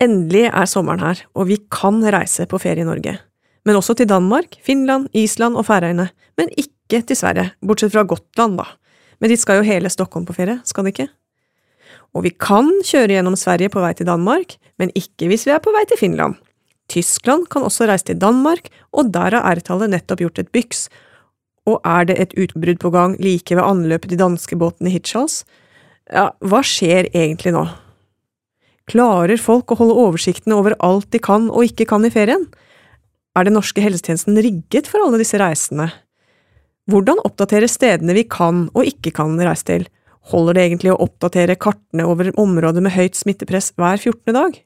Endelig 0.00 0.46
er 0.48 0.68
sommeren 0.68 1.02
her, 1.04 1.18
og 1.36 1.50
vi 1.50 1.58
kan 1.68 2.00
reise 2.00 2.46
på 2.48 2.58
ferie 2.62 2.80
i 2.80 2.88
Norge. 2.88 3.18
Men 3.68 3.76
også 3.76 3.94
til 3.98 4.08
Danmark, 4.08 4.56
Finland, 4.64 5.10
Island 5.12 5.58
og 5.60 5.66
Færøyene. 5.68 6.08
Men 6.40 6.48
ikke 6.56 7.02
til 7.04 7.18
Sverige, 7.18 7.50
bortsett 7.60 7.92
fra 7.92 8.06
Gotland, 8.08 8.56
da. 8.56 8.64
Men 9.20 9.28
dit 9.28 9.40
skal 9.40 9.60
jo 9.60 9.66
hele 9.66 9.90
Stockholm 9.92 10.24
på 10.24 10.36
ferie, 10.38 10.60
skal 10.64 10.86
det 10.86 10.94
ikke? 10.94 11.10
Og 12.16 12.24
vi 12.24 12.32
kan 12.32 12.70
kjøre 12.86 13.12
gjennom 13.12 13.36
Sverige 13.36 13.70
på 13.70 13.82
vei 13.84 13.92
til 13.94 14.08
Danmark, 14.08 14.56
men 14.80 14.90
ikke 14.96 15.28
hvis 15.28 15.44
vi 15.46 15.52
er 15.54 15.60
på 15.62 15.74
vei 15.74 15.84
til 15.90 16.00
Finland. 16.00 16.38
Tyskland 16.90 17.44
kan 17.52 17.62
også 17.62 17.86
reise 17.86 18.08
til 18.08 18.18
Danmark, 18.18 18.72
og 18.96 19.12
der 19.14 19.36
har 19.36 19.44
R-tallet 19.52 19.92
nettopp 19.92 20.24
gjort 20.24 20.40
et 20.42 20.50
byks. 20.50 20.88
Og 21.68 21.78
er 21.84 22.08
det 22.08 22.16
et 22.18 22.34
utbrudd 22.40 22.80
på 22.80 22.90
gang 22.90 23.14
like 23.20 23.54
ved 23.54 23.62
anløpet 23.62 24.10
til 24.10 24.18
danskebåten 24.18 24.88
i 24.88 24.96
Hitchhals? 24.96 25.44
Ja, 26.10 26.30
hva 26.40 26.64
skjer 26.66 27.12
egentlig 27.12 27.52
nå? 27.54 27.68
Klarer 28.90 29.38
folk 29.38 29.70
å 29.70 29.78
holde 29.78 29.98
oversikten 30.02 30.54
over 30.56 30.74
alt 30.82 31.10
de 31.14 31.20
kan 31.22 31.46
og 31.50 31.68
ikke 31.68 31.86
kan 31.92 32.02
i 32.06 32.10
ferien? 32.10 32.48
Er 33.38 33.46
den 33.46 33.54
norske 33.54 33.82
helsetjenesten 33.84 34.38
rigget 34.42 34.88
for 34.90 35.04
alle 35.04 35.20
disse 35.20 35.38
reisene? 35.38 35.86
Hvordan 36.90 37.20
oppdatere 37.22 37.68
stedene 37.70 38.16
vi 38.16 38.24
kan 38.26 38.64
og 38.74 38.88
ikke 38.88 39.12
kan 39.14 39.36
reise 39.38 39.68
til? 39.68 39.86
Holder 40.32 40.56
det 40.56 40.64
egentlig 40.66 40.90
å 40.92 40.98
oppdatere 41.06 41.58
kartene 41.60 42.06
over 42.08 42.32
områder 42.40 42.82
med 42.82 42.96
høyt 42.96 43.18
smittepress 43.18 43.70
hver 43.78 44.00
14. 44.02 44.34
dag? 44.34 44.58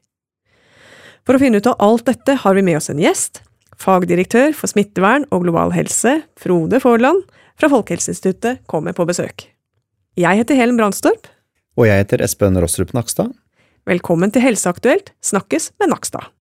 For 1.25 1.37
å 1.37 1.41
finne 1.41 1.61
ut 1.61 1.69
av 1.69 1.77
alt 1.85 2.09
dette 2.09 2.39
har 2.41 2.57
vi 2.57 2.65
med 2.65 2.79
oss 2.79 2.89
en 2.89 3.01
gjest, 3.01 3.43
fagdirektør 3.81 4.57
for 4.57 4.71
smittevern 4.71 5.29
og 5.29 5.45
global 5.45 5.73
helse, 5.77 6.19
Frode 6.41 6.81
Forland, 6.81 7.23
fra 7.61 7.69
Folkehelseinstituttet, 7.71 8.65
kommer 8.69 8.97
på 8.97 9.05
besøk. 9.07 9.47
Jeg 10.17 10.41
heter 10.41 10.57
Helen 10.57 10.77
Brandstorp. 10.79 11.29
Og 11.77 11.89
jeg 11.89 12.03
heter 12.03 12.23
Espen 12.25 12.57
Rostrup 12.61 12.93
Nakstad. 12.95 13.33
Velkommen 13.85 14.31
til 14.33 14.41
Helseaktuelt 14.41 15.11
snakkes 15.21 15.71
med 15.79 15.91
Nakstad. 15.91 16.31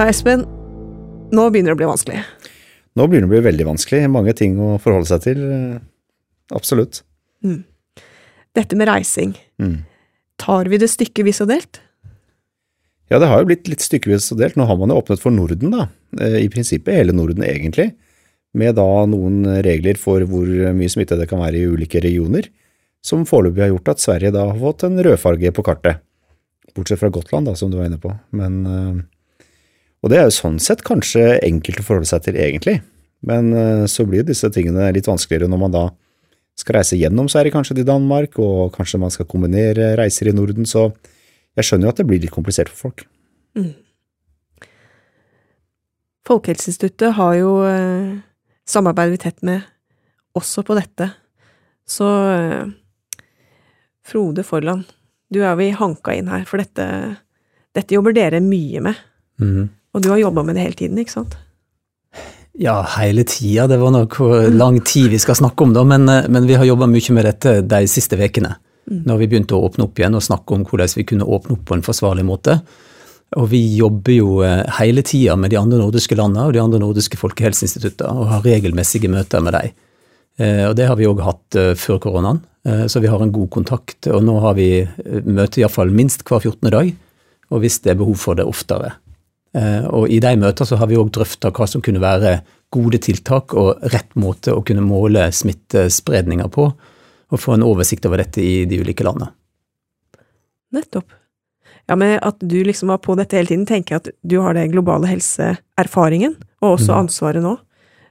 Ja, 0.00 0.06
Espen, 0.08 0.46
nå 1.34 1.42
begynner 1.52 1.74
det 1.74 1.76
å 1.76 1.80
bli 1.82 1.88
vanskelig. 1.90 2.20
Nå 2.96 3.04
begynner 3.06 3.28
det 3.28 3.30
å 3.30 3.34
bli 3.34 3.42
veldig 3.50 3.66
vanskelig. 3.68 4.00
Mange 4.12 4.32
ting 4.36 4.56
å 4.62 4.78
forholde 4.80 5.10
seg 5.10 5.24
til. 5.26 5.42
Absolutt. 6.56 7.02
Mm. 7.44 7.60
Dette 8.56 8.76
med 8.76 8.88
reising, 8.88 9.36
Mm. 9.60 9.84
tar 10.38 10.64
vi 10.64 10.78
det 10.78 10.88
stykkevis 10.88 11.42
og 11.42 11.48
delt? 11.48 11.80
Ja, 13.10 13.18
det 13.18 13.26
har 13.26 13.42
jo 13.42 13.48
blitt 13.50 13.66
litt 13.66 13.82
stykkevis 13.82 14.30
og 14.34 14.38
delt. 14.38 14.56
Nå 14.58 14.68
har 14.68 14.78
man 14.78 14.92
jo 14.92 15.00
åpnet 15.00 15.22
for 15.22 15.34
Norden, 15.34 15.74
da. 15.74 15.88
Eh, 16.20 16.44
I 16.44 16.50
prinsippet 16.52 16.94
hele 16.94 17.14
Norden, 17.16 17.42
egentlig. 17.42 17.90
Med 18.54 18.76
da 18.78 18.86
noen 19.06 19.42
regler 19.66 19.98
for 19.98 20.22
hvor 20.26 20.46
mye 20.74 20.90
smitte 20.90 21.18
det 21.18 21.28
kan 21.30 21.42
være 21.42 21.58
i 21.58 21.66
ulike 21.70 22.02
regioner. 22.02 22.46
Som 23.02 23.24
foreløpig 23.26 23.64
har 23.64 23.72
gjort 23.72 23.94
at 23.94 24.02
Sverige 24.02 24.34
da 24.34 24.46
har 24.50 24.60
fått 24.60 24.84
en 24.86 24.98
rødfarge 25.02 25.52
på 25.56 25.64
kartet. 25.66 26.02
Bortsett 26.76 27.00
fra 27.00 27.10
Gotland, 27.10 27.50
da, 27.50 27.56
som 27.58 27.70
du 27.70 27.78
var 27.80 27.90
inne 27.90 27.98
på. 27.98 28.12
Men, 28.36 28.60
eh, 28.66 29.44
og 30.04 30.12
det 30.12 30.20
er 30.20 30.28
jo 30.28 30.38
sånn 30.38 30.60
sett 30.62 30.86
kanskje 30.86 31.40
enkelt 31.42 31.82
å 31.82 31.86
forholde 31.86 32.10
seg 32.10 32.28
til, 32.28 32.38
egentlig. 32.38 32.78
Men 33.26 33.52
eh, 33.52 33.86
så 33.90 34.06
blir 34.06 34.22
jo 34.22 34.30
disse 34.30 34.50
tingene 34.54 34.92
litt 34.94 35.10
vanskeligere 35.10 35.50
når 35.50 35.64
man 35.66 35.74
da 35.74 35.88
skal 36.60 36.78
reise 36.78 36.98
gjennom 36.98 37.28
Sverige, 37.30 37.54
kanskje 37.56 37.80
til 37.80 37.88
Danmark, 37.88 38.38
og 38.38 38.74
kanskje 38.76 39.00
man 39.00 39.10
skal 39.10 39.26
kombinere 39.26 39.96
reiser 39.98 40.30
i 40.30 40.36
Norden. 40.36 40.68
Så 40.68 40.92
jeg 41.58 41.66
skjønner 41.66 41.88
jo 41.88 41.94
at 41.94 42.00
det 42.00 42.06
blir 42.08 42.20
litt 42.22 42.34
komplisert 42.34 42.70
for 42.72 42.88
folk. 42.88 43.06
Folkehelseinstituttet 46.30 47.16
har 47.16 47.34
jo 47.40 47.54
eh, 47.66 48.20
samarbeider 48.68 49.16
vi 49.16 49.22
tett 49.24 49.42
med 49.46 49.66
også 50.38 50.62
på 50.66 50.76
dette. 50.78 51.10
Så 51.88 52.06
eh, 52.36 52.70
Frode 54.06 54.44
Forland, 54.46 54.86
du 55.30 55.42
er 55.42 55.58
vi 55.58 55.70
hanka 55.74 56.14
inn 56.16 56.30
her, 56.30 56.46
for 56.48 56.62
dette, 56.62 56.86
dette 57.76 57.96
jobber 57.96 58.14
dere 58.16 58.42
mye 58.44 58.82
med. 58.84 59.06
Og 59.94 60.02
du 60.02 60.10
har 60.12 60.22
jobba 60.22 60.44
med 60.46 60.58
det 60.58 60.66
hele 60.68 60.78
tiden, 60.78 60.98
ikke 61.02 61.18
sant? 61.18 61.36
Ja, 62.60 62.80
hele 62.98 63.24
tida. 63.24 63.66
Det 63.70 63.78
var 63.80 63.92
nok 63.94 64.16
hvor 64.20 64.48
lang 64.52 64.80
tid 64.84 65.08
vi 65.12 65.20
skal 65.22 65.38
snakke 65.38 65.64
om, 65.64 65.74
da. 65.74 65.84
Men, 65.86 66.08
eh, 66.08 66.28
men 66.28 66.46
vi 66.46 66.58
har 66.58 66.68
jobba 66.68 66.90
mye 66.90 67.16
med 67.16 67.26
dette 67.26 67.60
de 67.66 67.86
siste 67.90 68.18
ukene. 68.20 68.56
Når 68.90 69.18
vi 69.20 69.26
begynte 69.30 69.54
å 69.54 69.66
åpne 69.68 69.84
opp 69.86 69.98
igjen 70.00 70.16
og 70.18 70.24
snakke 70.24 70.56
om 70.56 70.64
hvordan 70.66 70.94
vi 70.96 71.04
kunne 71.06 71.26
åpne 71.28 71.56
opp 71.56 71.66
på 71.68 71.76
en 71.76 71.84
forsvarlig 71.84 72.24
måte. 72.26 72.60
Og 73.38 73.46
vi 73.52 73.60
jobber 73.76 74.14
jo 74.16 74.40
eh, 74.42 74.64
hele 74.80 75.04
tida 75.06 75.36
med 75.38 75.52
de 75.52 75.58
andre 75.60 75.78
nordiske 75.78 76.16
landene 76.18 76.48
og 76.48 76.56
de 76.56 76.62
andre 76.62 76.80
nordiske 76.82 77.18
folkehelseinstituttene 77.20 78.10
og 78.10 78.30
har 78.32 78.42
regelmessige 78.46 79.10
møter 79.12 79.44
med 79.44 79.54
dem. 79.54 79.76
Eh, 80.40 80.64
Og 80.66 80.74
det 80.78 80.88
har 80.90 80.98
vi 80.98 81.06
òg 81.06 81.22
hatt 81.22 81.58
eh, 81.58 81.74
før 81.78 82.00
koronaen, 82.02 82.42
så 82.60 83.00
vi 83.00 83.08
har 83.08 83.22
en 83.24 83.30
god 83.32 83.48
kontakt. 83.48 84.04
Og 84.12 84.20
nå 84.20 84.34
har 84.44 84.52
vi 84.58 84.82
møte 85.24 85.62
iallfall 85.62 85.88
minst 85.96 86.26
hver 86.28 86.42
14. 86.42 86.68
dag, 86.74 86.90
og 87.48 87.62
hvis 87.62 87.78
det 87.80 87.94
er 87.94 87.96
behov 88.02 88.18
for 88.20 88.36
det, 88.36 88.44
oftere. 88.44 88.90
Og 89.88 90.12
i 90.12 90.18
de 90.20 90.34
møtene 90.36 90.68
så 90.68 90.76
har 90.76 90.90
vi 90.90 90.98
òg 91.00 91.08
drøfta 91.08 91.48
hva 91.56 91.64
som 91.64 91.80
kunne 91.80 92.02
være 92.04 92.34
gode 92.68 93.00
tiltak 93.00 93.54
og 93.56 93.80
rett 93.94 94.12
måte 94.12 94.52
å 94.52 94.60
kunne 94.60 94.84
måle 94.84 95.24
smittespredninga 95.32 96.50
på, 96.52 96.68
og 97.30 97.40
få 97.40 97.54
en 97.54 97.62
oversikt 97.66 98.06
over 98.06 98.22
dette 98.24 98.42
i 98.42 98.64
de 98.66 98.80
ulike 98.82 99.04
landene. 99.06 99.30
Nettopp. 100.74 101.10
Ja, 101.88 101.96
med 101.96 102.18
at 102.22 102.38
du 102.38 102.60
liksom 102.64 102.88
var 102.92 102.98
på 103.02 103.16
dette 103.18 103.36
hele 103.38 103.50
tiden, 103.50 103.66
tenker 103.66 103.96
jeg 103.96 104.02
at 104.04 104.10
du 104.22 104.36
har 104.44 104.54
det 104.54 104.68
globale 104.70 105.08
helseerfaringen, 105.10 106.36
og 106.62 106.78
også 106.78 106.92
Mhm. 106.92 106.98
ansvaret 107.06 107.42
nå. 107.42 107.58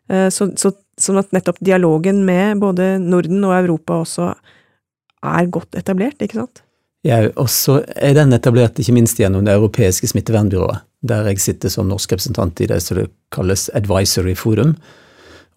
Eh, 0.09 0.29
Så, 0.29 0.51
så, 0.57 0.73
sånn 0.99 1.19
at 1.19 1.31
nettopp 1.31 1.59
dialogen 1.61 2.25
med 2.25 2.59
både 2.59 2.99
Norden 2.99 3.43
og 3.45 3.53
Europa 3.63 3.93
også 4.01 4.35
er 5.23 5.45
godt 5.47 5.71
etablert, 5.75 6.17
ikke 6.19 6.33
sant? 6.33 6.61
Ja, 7.03 7.29
og 7.37 7.47
så 7.47 7.83
er 7.95 8.13
den 8.13 8.33
etablert 8.33 8.75
ikke 8.75 8.93
minst 8.93 9.17
gjennom 9.17 9.45
det 9.45 9.53
europeiske 9.55 10.07
smittevernbyrået, 10.07 10.81
der 11.01 11.23
jeg 11.29 11.39
sitter 11.39 11.69
som 11.69 11.87
norsk 11.87 12.11
representant 12.11 12.59
i 12.59 12.65
det 12.65 12.81
som 12.81 13.07
kalles 13.31 13.69
Advisory 13.73 14.35
Forum. 14.35 14.75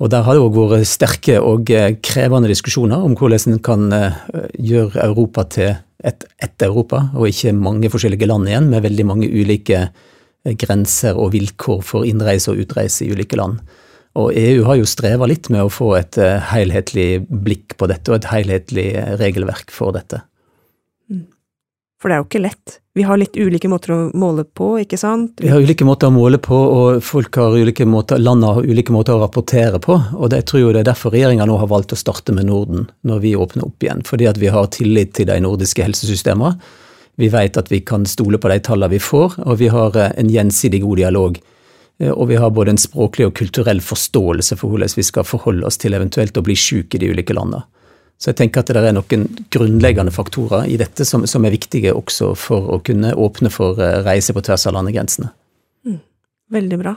Og 0.03 0.11
der 0.11 0.25
har 0.27 0.35
det 0.35 0.43
òg 0.43 0.57
vært 0.73 0.89
sterke 0.91 1.37
og 1.39 1.71
eh, 1.71 1.93
krevende 2.03 2.51
diskusjoner 2.51 3.05
om 3.07 3.15
hvordan 3.19 3.53
en 3.55 3.61
kan 3.63 3.85
eh, 3.95 4.17
gjøre 4.59 4.99
Europa 5.05 5.47
til 5.55 5.77
ett 6.03 6.27
et 6.43 6.63
Europa, 6.67 7.05
og 7.15 7.29
ikke 7.29 7.53
mange 7.55 7.91
forskjellige 7.93 8.27
land 8.27 8.49
igjen, 8.51 8.67
med 8.73 8.83
veldig 8.83 9.07
mange 9.07 9.29
ulike 9.31 9.79
eh, 9.79 10.57
grenser 10.59 11.15
og 11.15 11.31
vilkår 11.37 11.85
for 11.87 12.09
innreise 12.09 12.51
og 12.51 12.65
utreise 12.65 13.07
i 13.07 13.13
ulike 13.15 13.39
land. 13.39 13.63
Og 14.19 14.35
EU 14.35 14.67
har 14.67 14.81
jo 14.81 14.91
streva 14.91 15.29
litt 15.31 15.47
med 15.55 15.63
å 15.63 15.71
få 15.73 15.95
et 15.97 16.19
helhetlig 16.51 17.23
blikk 17.31 17.79
på 17.81 17.87
dette, 17.89 18.11
og 18.11 18.19
et 18.19 18.29
helhetlig 18.29 18.91
regelverk 19.23 19.73
for 19.73 19.95
dette. 19.97 20.21
For 22.03 22.11
det 22.11 22.19
er 22.19 22.21
jo 22.21 22.27
ikke 22.27 22.43
lett. 22.43 22.82
Vi 22.95 23.03
har 23.09 23.17
litt 23.17 23.37
ulike 23.41 23.71
måter 23.73 23.95
å 23.95 23.99
måle 24.21 24.43
på, 24.45 24.75
ikke 24.83 24.99
sant? 25.01 25.39
Vi 25.41 25.49
har 25.49 25.63
ulike 25.65 25.85
måter 25.89 26.11
å 26.11 26.13
måle 26.13 26.37
på, 26.43 26.53
og 26.53 26.99
folk 27.01 27.39
har 27.41 27.55
ulike 27.57 27.87
måter, 27.89 28.21
landene 28.21 28.51
har 28.59 28.67
ulike 28.69 28.93
måter 28.93 29.17
å 29.17 29.23
rapportere 29.23 29.81
på. 29.81 29.97
og 30.13 30.29
det, 30.29 30.43
Jeg 30.43 30.47
tror 30.51 30.61
jo 30.61 30.73
det 30.73 30.83
er 30.83 30.91
derfor 30.91 31.15
regjeringa 31.15 31.47
nå 31.49 31.57
har 31.57 31.71
valgt 31.73 31.95
å 31.97 31.97
starte 31.97 32.35
med 32.37 32.51
Norden 32.51 32.91
når 33.09 33.23
vi 33.25 33.33
åpner 33.33 33.65
opp 33.65 33.81
igjen. 33.81 34.05
Fordi 34.05 34.29
at 34.29 34.37
vi 34.37 34.53
har 34.53 34.69
tillit 34.69 35.15
til 35.15 35.27
de 35.27 35.41
nordiske 35.41 35.83
helsesystemene. 35.83 36.61
Vi 37.17 37.29
vet 37.33 37.57
at 37.57 37.73
vi 37.73 37.81
kan 37.81 38.05
stole 38.05 38.37
på 38.37 38.53
de 38.53 38.61
tallene 38.61 38.93
vi 38.93 39.01
får, 39.01 39.41
og 39.41 39.57
vi 39.57 39.73
har 39.73 39.97
eh, 39.97 40.13
en 40.21 40.29
gjensidig 40.29 40.83
god 40.85 40.97
dialog. 41.01 41.41
Eh, 41.99 42.13
Og 42.13 42.29
vi 42.29 42.37
har 42.37 42.51
både 42.51 42.71
en 42.77 42.81
språklig 42.81 43.27
og 43.27 43.35
kulturell 43.35 43.81
forståelse 43.81 44.57
for 44.61 44.69
hvordan 44.69 44.97
vi 44.97 45.03
skal 45.03 45.25
forholde 45.25 45.65
oss 45.65 45.81
til 45.81 45.95
eventuelt 45.95 46.37
å 46.37 46.45
bli 46.45 46.57
syke 46.57 46.97
i 46.97 47.01
de 47.01 47.13
ulike 47.17 47.33
landene. 47.33 47.65
Så 48.21 48.31
jeg 48.31 48.39
tenker 48.39 48.63
at 48.63 48.71
det 48.71 48.83
er 48.83 48.95
noen 48.95 49.25
grunnleggende 49.51 50.13
faktorer 50.15 50.69
i 50.71 50.77
dette 50.79 51.07
som, 51.09 51.25
som 51.27 51.45
er 51.47 51.55
viktige 51.55 51.95
også 51.95 52.33
for 52.39 52.71
å 52.75 52.83
kunne 52.85 53.15
åpne 53.19 53.51
for 53.51 53.81
eh, 53.83 54.01
reise 54.07 54.35
på 54.35 54.45
tvers 54.47 54.69
av 54.71 54.77
landegrensene. 54.77 55.33
Veldig 56.53 56.79
bra. 56.83 56.95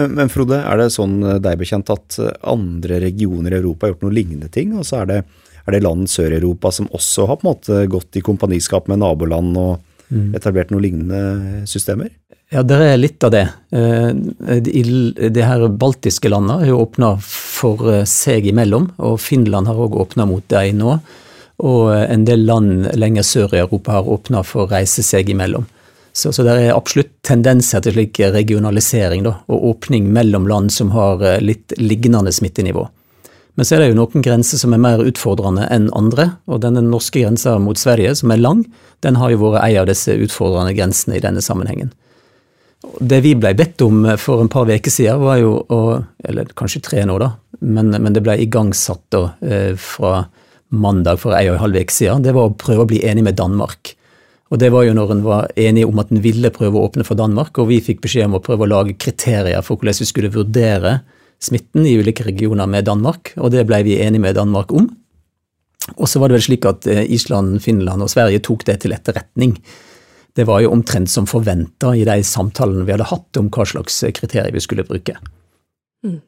Men, 0.00 0.14
men 0.16 0.30
Frode, 0.32 0.62
er 0.62 0.80
det 0.80 0.92
sånn 0.94 1.18
eh, 1.26 1.40
deg 1.42 1.58
bekjent 1.60 1.90
at 1.92 2.18
eh, 2.22 2.34
andre 2.48 3.00
regioner 3.02 3.52
i 3.52 3.58
Europa 3.60 3.86
har 3.86 3.94
gjort 3.94 4.06
noen 4.06 4.16
lignende 4.16 4.50
ting? 4.52 4.72
Og 4.78 4.86
så 4.88 5.02
er 5.02 5.10
det, 5.10 5.18
er 5.66 5.76
det 5.76 5.82
land 5.84 6.08
Sør-Europa 6.10 6.72
som 6.74 6.90
også 6.94 7.26
har 7.28 7.40
på 7.40 7.46
en 7.46 7.52
måte 7.52 7.80
gått 7.92 8.18
i 8.18 8.24
kompaniskap 8.24 8.88
med 8.90 9.02
naboland 9.02 9.58
og 9.60 9.72
etablert 10.36 10.72
noen 10.72 10.84
lignende 10.84 11.22
systemer? 11.70 12.10
Ja, 12.52 12.60
det 12.62 12.76
er 12.84 12.98
litt 13.00 13.24
av 13.24 13.32
det. 13.32 13.46
Eh, 13.72 14.10
De, 14.12 15.42
her 15.42 15.66
baltiske 15.68 16.28
landene 16.28 16.60
har 16.60 16.68
jo 16.68 16.80
åpna 16.84 17.14
for 17.24 17.86
eh, 17.88 18.04
seg 18.08 18.46
imellom, 18.50 18.90
og 19.00 19.20
Finland 19.24 19.70
har 19.70 19.80
òg 19.80 19.96
åpna 20.04 20.26
mot 20.28 20.44
dem 20.52 20.82
nå. 20.82 20.98
Og 21.64 21.92
eh, 21.94 22.04
en 22.12 22.26
del 22.28 22.44
land 22.44 22.90
lenger 22.98 23.24
sør 23.24 23.56
i 23.56 23.62
Europa 23.62 23.96
har 23.96 24.10
åpna 24.16 24.44
for 24.44 24.66
å 24.66 24.72
reise 24.74 25.04
seg 25.06 25.32
imellom. 25.32 25.64
Så, 26.12 26.28
så 26.36 26.44
det 26.44 26.58
er 26.58 26.74
absolutt 26.76 27.14
tendenser 27.24 27.80
til 27.80 27.96
slik 27.96 28.20
regionalisering 28.34 29.24
da, 29.24 29.38
og 29.48 29.70
åpning 29.70 30.10
mellom 30.12 30.44
land 30.50 30.74
som 30.74 30.92
har 30.92 31.24
litt 31.40 31.72
lignende 31.80 32.34
smittenivå. 32.36 32.84
Men 33.54 33.68
så 33.68 33.76
er 33.76 33.82
det 33.82 33.88
jo 33.90 33.98
noen 33.98 34.24
grenser 34.24 34.60
som 34.60 34.72
er 34.72 34.80
mer 34.80 35.02
utfordrende 35.04 35.66
enn 35.74 35.90
andre, 35.96 36.30
og 36.48 36.62
denne 36.64 36.80
norske 36.86 37.20
grensa 37.20 37.58
mot 37.60 37.76
Sverige, 37.76 38.14
som 38.16 38.32
er 38.32 38.40
lang, 38.40 38.64
den 39.04 39.18
har 39.20 39.32
jo 39.32 39.42
vært 39.42 39.66
en 39.66 39.82
av 39.82 39.90
disse 39.90 40.14
utfordrende 40.24 40.72
grensene 40.78 41.18
i 41.18 41.24
denne 41.24 41.42
sammenhengen. 41.44 41.92
Det 42.98 43.20
vi 43.22 43.34
ble 43.38 43.52
bedt 43.54 43.82
om 43.84 44.06
for 44.18 44.42
en 44.42 44.50
par 44.50 44.70
uker 44.70 44.90
siden, 44.90 45.20
var 45.22 45.38
jo 45.38 45.54
å 45.70 45.82
Eller 46.24 46.48
kanskje 46.58 46.82
tre 46.82 47.04
nå, 47.06 47.18
da. 47.18 47.32
Men, 47.60 47.90
men 47.90 48.14
det 48.14 48.22
ble 48.24 48.38
igangsatt 48.42 49.04
da 49.14 49.22
eh, 49.42 49.74
fra 49.78 50.24
mandag 50.72 51.20
for 51.20 51.36
ei 51.36 51.48
og 51.50 51.56
en 51.56 51.62
halv 51.66 51.82
uke 51.82 51.94
siden. 51.94 52.24
Det 52.24 52.32
var 52.34 52.48
å 52.48 52.56
prøve 52.58 52.86
å 52.86 52.88
bli 52.88 53.02
enig 53.06 53.26
med 53.26 53.36
Danmark. 53.38 53.94
Og 54.52 54.58
Det 54.60 54.68
var 54.72 54.84
jo 54.84 54.94
når 54.96 55.12
en 55.14 55.22
var 55.24 55.52
enig 55.56 55.84
om 55.88 55.98
at 56.02 56.10
en 56.12 56.22
ville 56.24 56.50
prøve 56.52 56.78
å 56.78 56.88
åpne 56.88 57.06
for 57.08 57.16
Danmark, 57.16 57.56
og 57.58 57.70
vi 57.70 57.80
fikk 57.84 58.02
beskjed 58.04 58.28
om 58.28 58.36
å 58.36 58.44
prøve 58.44 58.66
å 58.66 58.72
lage 58.72 58.98
kriterier 59.00 59.64
for 59.64 59.78
hvordan 59.78 59.98
vi 60.02 60.08
skulle 60.08 60.32
vurdere 60.32 60.98
smitten 61.42 61.86
i 61.88 61.96
ulike 61.98 62.24
regioner 62.26 62.68
med 62.70 62.86
Danmark, 62.86 63.32
og 63.36 63.52
det 63.54 63.64
ble 63.68 63.82
vi 63.86 63.98
enige 64.02 64.22
med 64.22 64.38
Danmark 64.38 64.72
om. 64.74 64.90
Og 65.96 66.06
så 66.08 66.20
var 66.22 66.30
det 66.30 66.38
vel 66.38 66.46
slik 66.46 66.66
at 66.68 66.86
eh, 66.86 67.04
Island, 67.10 67.58
Finland 67.64 68.04
og 68.04 68.10
Sverige 68.12 68.42
tok 68.46 68.64
det 68.68 68.80
til 68.84 68.94
etterretning. 68.94 69.56
Det 70.32 70.46
var 70.48 70.62
jo 70.62 70.70
omtrent 70.72 71.10
som 71.10 71.26
forventa 71.28 71.92
i 71.98 72.04
de 72.08 72.20
samtalene 72.24 72.86
vi 72.86 72.94
hadde 72.94 73.10
hatt 73.10 73.40
om 73.40 73.50
hva 73.52 73.66
slags 73.68 73.98
kriterier 74.14 74.54
vi 74.54 74.62
skulle 74.62 74.86
bruke. 74.88 75.16
Mm. 76.06 76.20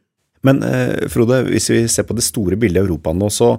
Men 0.45 0.61
eh, 0.67 1.07
Frode, 1.13 1.45
hvis 1.49 1.71
vi 1.73 1.85
ser 1.89 2.09
på 2.09 2.17
det 2.19 2.27
store 2.27 2.59
bildet 2.61 2.83
i 2.83 2.85
Europa 2.85 3.15
nå, 3.17 3.31
så 3.33 3.55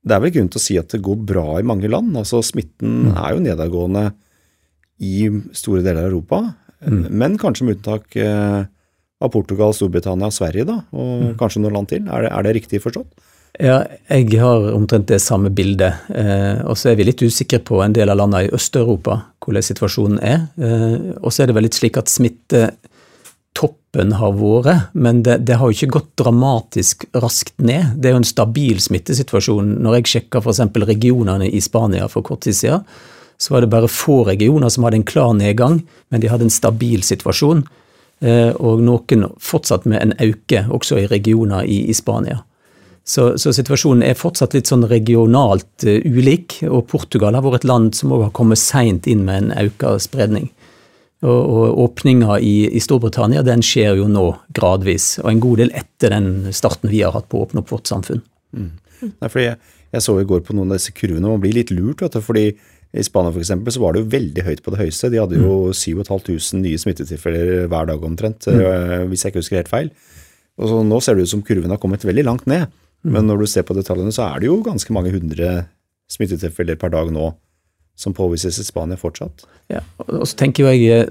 det 0.00 0.16
er 0.16 0.24
vel 0.24 0.32
grunn 0.32 0.48
til 0.48 0.60
å 0.60 0.64
si 0.64 0.78
at 0.80 0.90
det 0.94 1.02
går 1.04 1.20
bra 1.28 1.46
i 1.60 1.66
mange 1.66 1.90
land. 1.92 2.16
Altså 2.16 2.40
Smitten 2.44 3.10
mm. 3.10 3.14
er 3.14 3.36
jo 3.36 3.44
nedadgående 3.44 4.04
i 5.04 5.28
store 5.56 5.84
deler 5.84 6.04
av 6.04 6.10
Europa, 6.10 6.42
mm. 6.84 7.04
men 7.12 7.38
kanskje 7.40 7.66
med 7.66 7.78
unntak 7.78 8.16
eh, 8.20 8.62
av 9.20 9.28
Portugal, 9.34 9.74
Storbritannia 9.76 10.26
og 10.30 10.36
Sverige, 10.36 10.64
da, 10.68 10.76
og 10.96 11.10
mm. 11.20 11.32
kanskje 11.40 11.60
noen 11.64 11.76
land 11.80 11.88
til. 11.92 12.02
Er 12.08 12.18
det, 12.24 12.30
er 12.32 12.40
det 12.46 12.52
riktig 12.56 12.78
forstått? 12.84 13.10
Ja, 13.58 13.80
jeg 14.08 14.38
har 14.38 14.70
omtrent 14.72 15.08
det 15.10 15.18
samme 15.20 15.50
bildet. 15.52 15.92
Eh, 16.14 16.62
og 16.64 16.78
så 16.78 16.88
er 16.92 16.96
vi 17.00 17.04
litt 17.08 17.22
usikre 17.22 17.58
på 17.66 17.82
en 17.84 17.92
del 17.96 18.10
av 18.12 18.16
landene 18.20 18.44
i 18.46 18.54
Øst-Europa, 18.56 19.12
hvordan 19.42 19.64
situasjonen 19.66 20.18
er. 20.22 20.38
Eh, 20.56 20.98
og 21.18 21.30
så 21.32 21.42
er 21.42 21.46
det 21.50 21.56
vel 21.58 21.64
litt 21.66 21.76
slik 21.76 21.96
at 22.00 22.12
smittetoppen 22.12 24.08
har 24.20 24.32
vært, 24.38 24.84
men 24.94 25.14
det, 25.26 25.36
det, 25.50 25.56
har 25.58 25.66
jo 25.66 25.74
ikke 25.76 25.96
gått 25.98 26.12
dramatisk 26.22 26.96
raskt 27.18 27.56
ned. 27.58 27.84
Det 27.98 28.06
er 28.08 28.14
jo 28.16 28.22
en 28.22 28.32
stabil 28.32 28.76
smittesituasjon. 28.80 29.66
Når 29.82 29.92
jeg 29.98 30.10
sjekka 30.14 30.36
f.eks. 30.40 30.62
regionene 30.94 31.46
i 31.50 31.60
Spania 31.64 32.04
for 32.08 32.20
kort 32.24 32.42
tid 32.46 32.56
siden, 32.56 32.80
så 33.40 33.48
var 33.54 33.60
det 33.64 33.72
bare 33.72 33.88
få 33.90 34.16
regioner 34.28 34.68
som 34.72 34.84
hadde 34.84 34.98
en 35.00 35.10
klar 35.10 35.32
nedgang, 35.36 35.76
men 36.12 36.20
de 36.20 36.28
hadde 36.30 36.44
en 36.46 36.52
stabil 36.52 37.00
situasjon. 37.04 37.60
Eh, 38.20 38.52
og 38.60 38.82
noen 38.84 39.24
fortsatt 39.40 39.86
med 39.88 40.02
en 40.02 40.14
auke, 40.20 40.66
også 40.68 40.98
i 41.00 41.08
regioner 41.08 41.64
i, 41.64 41.82
i 41.88 41.96
Spania. 41.96 42.42
Så, 43.10 43.32
så, 43.40 43.52
situasjonen 43.56 44.04
er 44.04 44.18
fortsatt 44.18 44.52
litt 44.54 44.68
sånn 44.68 44.84
regionalt 44.86 45.86
uh, 45.88 45.96
ulik, 46.04 46.58
og 46.68 46.84
Portugal 46.92 47.34
har 47.34 47.42
vært 47.42 47.62
et 47.62 47.70
land 47.70 47.94
som 47.96 48.12
òg 48.12 48.26
har 48.28 48.34
kommet 48.36 48.60
seint 48.60 49.08
inn 49.10 49.24
med 49.26 49.46
en 49.48 49.54
økt 49.64 50.04
spredning. 50.04 50.50
Og, 51.24 51.40
og 51.40 51.80
Åpninga 51.86 52.36
i, 52.44 52.68
i, 52.68 52.80
Storbritannia 52.80 53.42
den 53.44 53.64
skjer 53.64 53.98
jo 53.98 54.06
nå 54.08 54.26
gradvis, 54.56 55.14
og 55.24 55.32
en 55.32 55.42
god 55.42 55.64
del 55.64 55.72
etter 55.80 56.14
den 56.14 56.30
starten 56.56 56.92
vi 56.92 57.02
har 57.02 57.16
hatt 57.16 57.28
på 57.32 57.40
å 57.40 57.48
åpne 57.48 57.64
opp 57.64 57.72
vårt 57.72 57.90
samfunn. 57.90 58.22
Mm. 58.52 58.70
Nei, 59.08 59.28
fordi 59.28 59.48
jeg, 59.48 59.58
jeg, 59.96 60.04
så 60.04 60.16
i 60.20 60.28
går 60.28 60.44
på 60.44 60.56
noen 60.56 60.70
av 60.70 60.78
disse 60.78 60.94
kurvene, 60.96 61.24
og 61.24 61.38
man 61.38 61.42
blir 61.44 61.56
litt 61.56 61.72
lurt. 61.72 62.04
vet 62.04 62.16
du, 62.16 62.22
fordi 62.24 62.46
i 62.90 63.04
Spania 63.06 63.30
for 63.30 63.42
eksempel, 63.42 63.72
så 63.72 63.82
var 63.82 63.94
det 63.94 64.02
jo 64.02 64.10
veldig 64.10 64.44
høyt 64.46 64.62
på 64.64 64.72
det 64.74 64.80
høyeste. 64.80 65.12
De 65.12 65.20
hadde 65.22 65.38
jo 65.38 65.56
mm. 65.70 65.76
7500 65.78 66.62
nye 66.64 66.80
smittetilfeller 66.82 67.68
hver 67.70 67.90
dag 67.92 68.06
omtrent, 68.06 68.48
mm. 68.50 68.62
Eh, 68.66 69.04
hvis 69.10 69.24
jeg 69.24 69.32
ikke 69.32 69.44
husker 69.44 69.60
helt 69.60 69.70
feil. 69.70 69.92
Og 70.60 70.70
så 70.70 70.80
Nå 70.84 70.98
ser 71.04 71.16
det 71.16 71.28
ut 71.28 71.32
som 71.32 71.44
kurven 71.46 71.70
har 71.72 71.80
kommet 71.82 72.04
veldig 72.04 72.26
langt 72.26 72.48
ned. 72.50 72.72
Men 73.06 73.30
når 73.30 73.44
du 73.44 73.46
ser 73.48 73.64
på 73.64 73.76
detaljene, 73.76 74.12
så 74.12 74.26
er 74.26 74.42
det 74.42 74.50
jo 74.50 74.58
ganske 74.64 74.92
mange 74.92 75.12
hundre 75.14 75.62
smittetilfeller 76.10 76.76
per 76.76 76.92
dag 76.92 77.12
nå 77.14 77.30
som 78.00 78.14
påvises 78.16 78.58
i 78.60 78.64
Spania 78.64 78.98
fortsatt. 79.00 79.44
Ja, 79.70 79.82
og 80.08 80.26
så 80.28 80.36
tenker 80.40 80.70
jeg, 80.72 81.08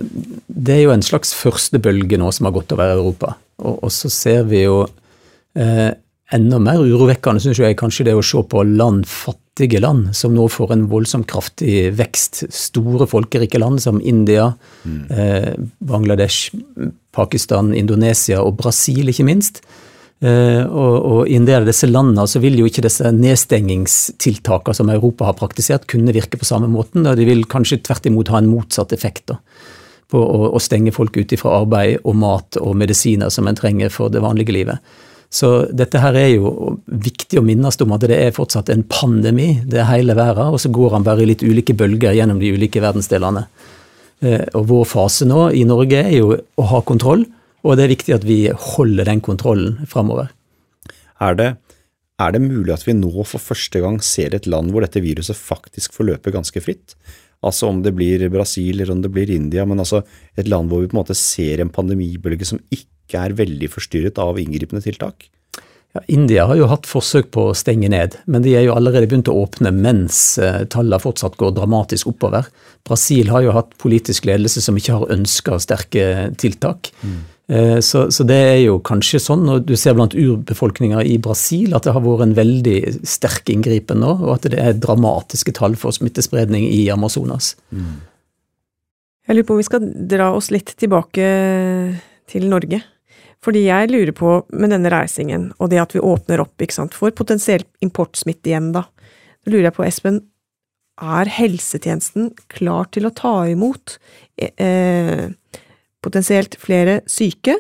Det 0.48 0.74
er 0.74 0.84
jo 0.84 0.94
en 0.94 1.06
slags 1.06 1.34
første 1.38 1.80
bølge 1.80 2.18
nå 2.18 2.31
som 2.34 2.50
har 2.50 2.56
gått 2.56 2.74
over 2.74 2.92
Europa. 2.92 3.36
Og, 3.62 3.84
og 3.86 3.92
så 3.94 4.10
ser 4.10 4.44
vi 4.50 4.64
jo 4.64 4.84
eh, 5.56 5.94
enda 6.36 6.60
mer 6.62 6.84
urovekkende, 6.86 7.42
syns 7.44 7.62
jeg, 7.62 7.78
kanskje 7.80 8.10
det 8.10 8.16
å 8.18 8.24
se 8.26 8.42
på 8.52 8.64
land, 8.68 9.08
fattige 9.10 9.81
land, 9.81 10.12
som 10.18 10.36
nå 10.36 10.46
får 10.52 10.76
en 10.76 10.88
voldsomt 10.92 11.28
kraftig 11.30 11.90
vekst. 11.98 12.44
Store 12.54 13.10
folkerike 13.10 13.62
land 13.62 13.81
som 13.84 14.02
India, 14.02 14.52
mm. 14.86 15.04
eh, 15.10 15.52
Bangladesh, 15.80 16.56
Pakistan, 17.16 17.74
Indonesia 17.74 18.44
og 18.46 18.60
Brasil, 18.62 19.10
ikke 19.10 19.28
minst 19.30 19.64
Uh, 20.20 20.66
og, 20.68 20.96
og, 21.00 21.20
I 21.31 21.38
en 21.38 21.46
del 21.48 21.62
av 21.62 21.70
disse 21.70 21.88
landene 21.88 22.26
så 22.28 22.42
vil 22.44 22.58
jo 22.60 22.66
ikke 22.68 22.84
disse 22.84 23.08
nedstengingstiltakene 23.16 24.76
som 24.76 24.90
Europa 24.92 25.30
har 25.30 25.38
praktisert, 25.40 25.86
kunne 25.88 26.12
virke 26.16 26.40
på 26.40 26.48
samme 26.48 26.68
måten. 26.68 27.08
De 27.08 27.28
vil 27.28 27.46
kanskje 27.48 27.80
tvert 27.88 28.10
imot 28.10 28.31
ha 28.34 28.42
en 28.42 28.50
motsatt 28.52 28.92
effekt 28.96 29.30
da, 29.31 29.38
på 30.12 30.20
å 30.20 30.60
stenge 30.60 30.92
folk 30.92 31.16
ute 31.16 31.40
fra 31.40 31.62
arbeid 31.62 32.04
og 32.04 32.18
mat 32.20 32.60
og 32.60 32.76
medisiner 32.81 33.31
som 33.31 33.48
en 33.48 33.56
trenger 33.56 33.94
for 33.94 34.12
det 34.12 34.24
vanlige 34.26 34.58
livet. 34.58 34.84
Så 35.30 35.50
dette 35.70 36.02
her 36.02 36.16
er 36.18 36.30
jo 36.34 36.80
viktig 36.90 37.38
å 37.38 37.46
minnes 37.46 37.78
om 37.84 37.92
at 37.94 38.06
det 38.10 38.18
er 38.18 38.34
fortsatt 38.34 38.72
en 38.74 38.81
pandemi. 38.90 39.60
Det 39.62 39.84
er 39.84 39.92
hele 39.92 40.16
verden, 40.18 40.56
og 40.56 40.62
så 40.62 40.72
går 40.74 40.96
han 40.98 41.06
bare 41.06 41.22
i 41.22 41.30
litt 41.30 41.46
ulike 41.46 41.76
bølger 41.78 42.18
gjennom 42.18 42.40
de 42.42 42.54
ulike 42.56 42.81
verdensdelene. 42.81 43.46
Uh, 44.20 44.46
og 44.58 44.66
vår 44.72 44.88
fase 44.90 45.28
nå 45.30 45.52
i 45.56 45.62
Norge 45.70 46.02
er 46.02 46.18
jo 46.18 46.34
å 46.34 46.66
ha 46.74 46.81
kontroll 46.84 47.28
og 47.66 47.76
det 47.76 47.86
er 47.86 47.94
viktig 47.94 48.16
at 48.16 48.28
vi 48.28 48.40
holder 48.76 49.10
den 49.10 49.24
kontrollen 49.24 49.88
framover. 49.90 50.31
Er 51.20 51.36
det, 51.36 51.50
er 52.20 52.36
det 52.36 52.44
mulig 52.44 52.72
at 52.76 52.86
vi 52.88 52.96
nå 52.96 53.12
for 53.28 53.44
første 53.44 53.81
gang 53.84 54.00
ser 54.04 54.36
et 54.36 54.48
land 54.48 54.72
hvor 54.72 54.86
dette 54.86 55.04
viruset 55.04 55.38
faktisk 55.38 55.98
får 55.98 56.14
løpe 56.14 56.36
ganske 56.36 56.64
fritt? 56.64 56.96
Altså 57.45 57.69
om 57.71 57.81
det 57.83 57.94
blir 57.95 58.25
Brasil 58.33 58.81
eller 58.81 58.91
om 58.94 59.03
det 59.03 59.12
blir 59.15 59.31
India, 59.31 59.65
men 59.65 59.80
altså 59.80 60.03
et 60.36 60.50
land 60.51 60.71
hvor 60.71 60.83
vi 60.83 60.89
på 60.91 60.97
en 60.97 61.01
måte 61.01 61.18
ser 61.18 61.63
en 61.63 61.71
pandemibølge 61.71 62.47
som 62.47 62.59
ikke 62.74 63.21
er 63.21 63.36
veldig 63.38 63.69
forstyrret 63.71 64.19
av 64.21 64.39
inngripende 64.41 64.83
tiltak? 64.83 65.30
Ja, 65.95 66.03
India 66.12 66.44
har 66.45 66.59
jo 66.59 66.68
hatt 66.69 66.86
forsøk 66.86 67.31
på 67.33 67.47
å 67.50 67.56
stenge 67.57 67.89
ned, 67.89 68.19
men 68.30 68.44
de 68.45 68.51
er 68.53 68.68
jo 68.68 68.75
allerede 68.75 69.07
begynt 69.09 69.31
å 69.31 69.39
åpne 69.41 69.71
mens 69.74 70.38
eh, 70.38 70.62
tallene 70.69 71.01
fortsatt 71.01 71.39
går 71.39 71.56
dramatisk 71.56 72.12
oppover. 72.12 72.45
Brasil 72.86 73.31
har 73.33 73.47
jo 73.47 73.56
hatt 73.56 73.74
politisk 73.81 74.27
ledelse 74.30 74.62
som 74.62 74.77
ikke 74.77 75.00
har 75.00 75.15
ønska 75.15 75.57
sterke 75.63 76.06
tiltak. 76.38 76.92
Mm. 77.01 77.24
Eh, 77.50 77.80
så, 77.81 78.12
så, 78.13 78.25
det 78.30 78.38
er 78.38 78.60
jo 78.62 78.78
kanskje 78.86 79.22
sånn, 79.24 79.48
og 79.50 79.66
du 79.66 79.74
ser 79.80 79.96
blant 79.98 80.13
urbefolkninga 80.13 81.01
i 81.01 81.18
Brasil 81.22 81.74
at 81.74 81.88
det 81.88 81.96
har 81.96 82.06
vært 82.06 82.28
en 82.28 82.36
veldig 82.38 82.78
sterk 83.10 83.50
inngripen 83.50 84.04
nå, 84.04 84.12
og 84.22 84.36
at 84.36 84.46
det 84.54 84.62
er 84.62 84.78
dramatiske 84.78 85.56
tall 85.57 85.78
for 85.80 85.96
smittespredning 85.96 86.68
i 86.69 86.84
Amazonas. 86.94 87.56
Mm. 87.74 87.98
Jeg 89.30 89.38
lurer 89.38 89.50
på 89.50 89.57
om 89.57 89.62
vi 89.62 89.68
skal 89.68 89.90
dra 90.10 90.31
oss 90.38 90.50
litt 90.54 90.75
tilbake 90.78 91.25
til 92.30 92.48
Norge. 92.50 92.81
Fordi 93.46 93.62
jeg 93.63 93.90
lurer 93.90 94.12
på, 94.16 94.31
med 94.52 94.74
denne 94.74 94.92
reisingen, 94.92 95.52
og 95.63 95.69
det 95.71 95.80
at 95.80 95.94
vi 95.95 96.04
åpner 96.04 96.42
opp 96.44 96.59
ikke 96.59 96.76
sant, 96.76 96.97
for 96.97 97.14
potensiell 97.16 97.64
importsmitte 97.85 98.52
igjen, 98.52 98.73
da, 98.76 98.83
da 98.90 99.54
lurer 99.54 99.69
jeg 99.69 99.78
på, 99.78 99.85
Espen, 99.88 100.19
er 101.00 101.31
helsetjenesten 101.31 102.33
klar 102.52 102.90
til 102.92 103.07
å 103.07 103.14
ta 103.16 103.33
imot 103.47 103.95
eh, 104.35 105.30
potensielt 106.03 106.56
flere 106.59 106.99
syke. 107.09 107.57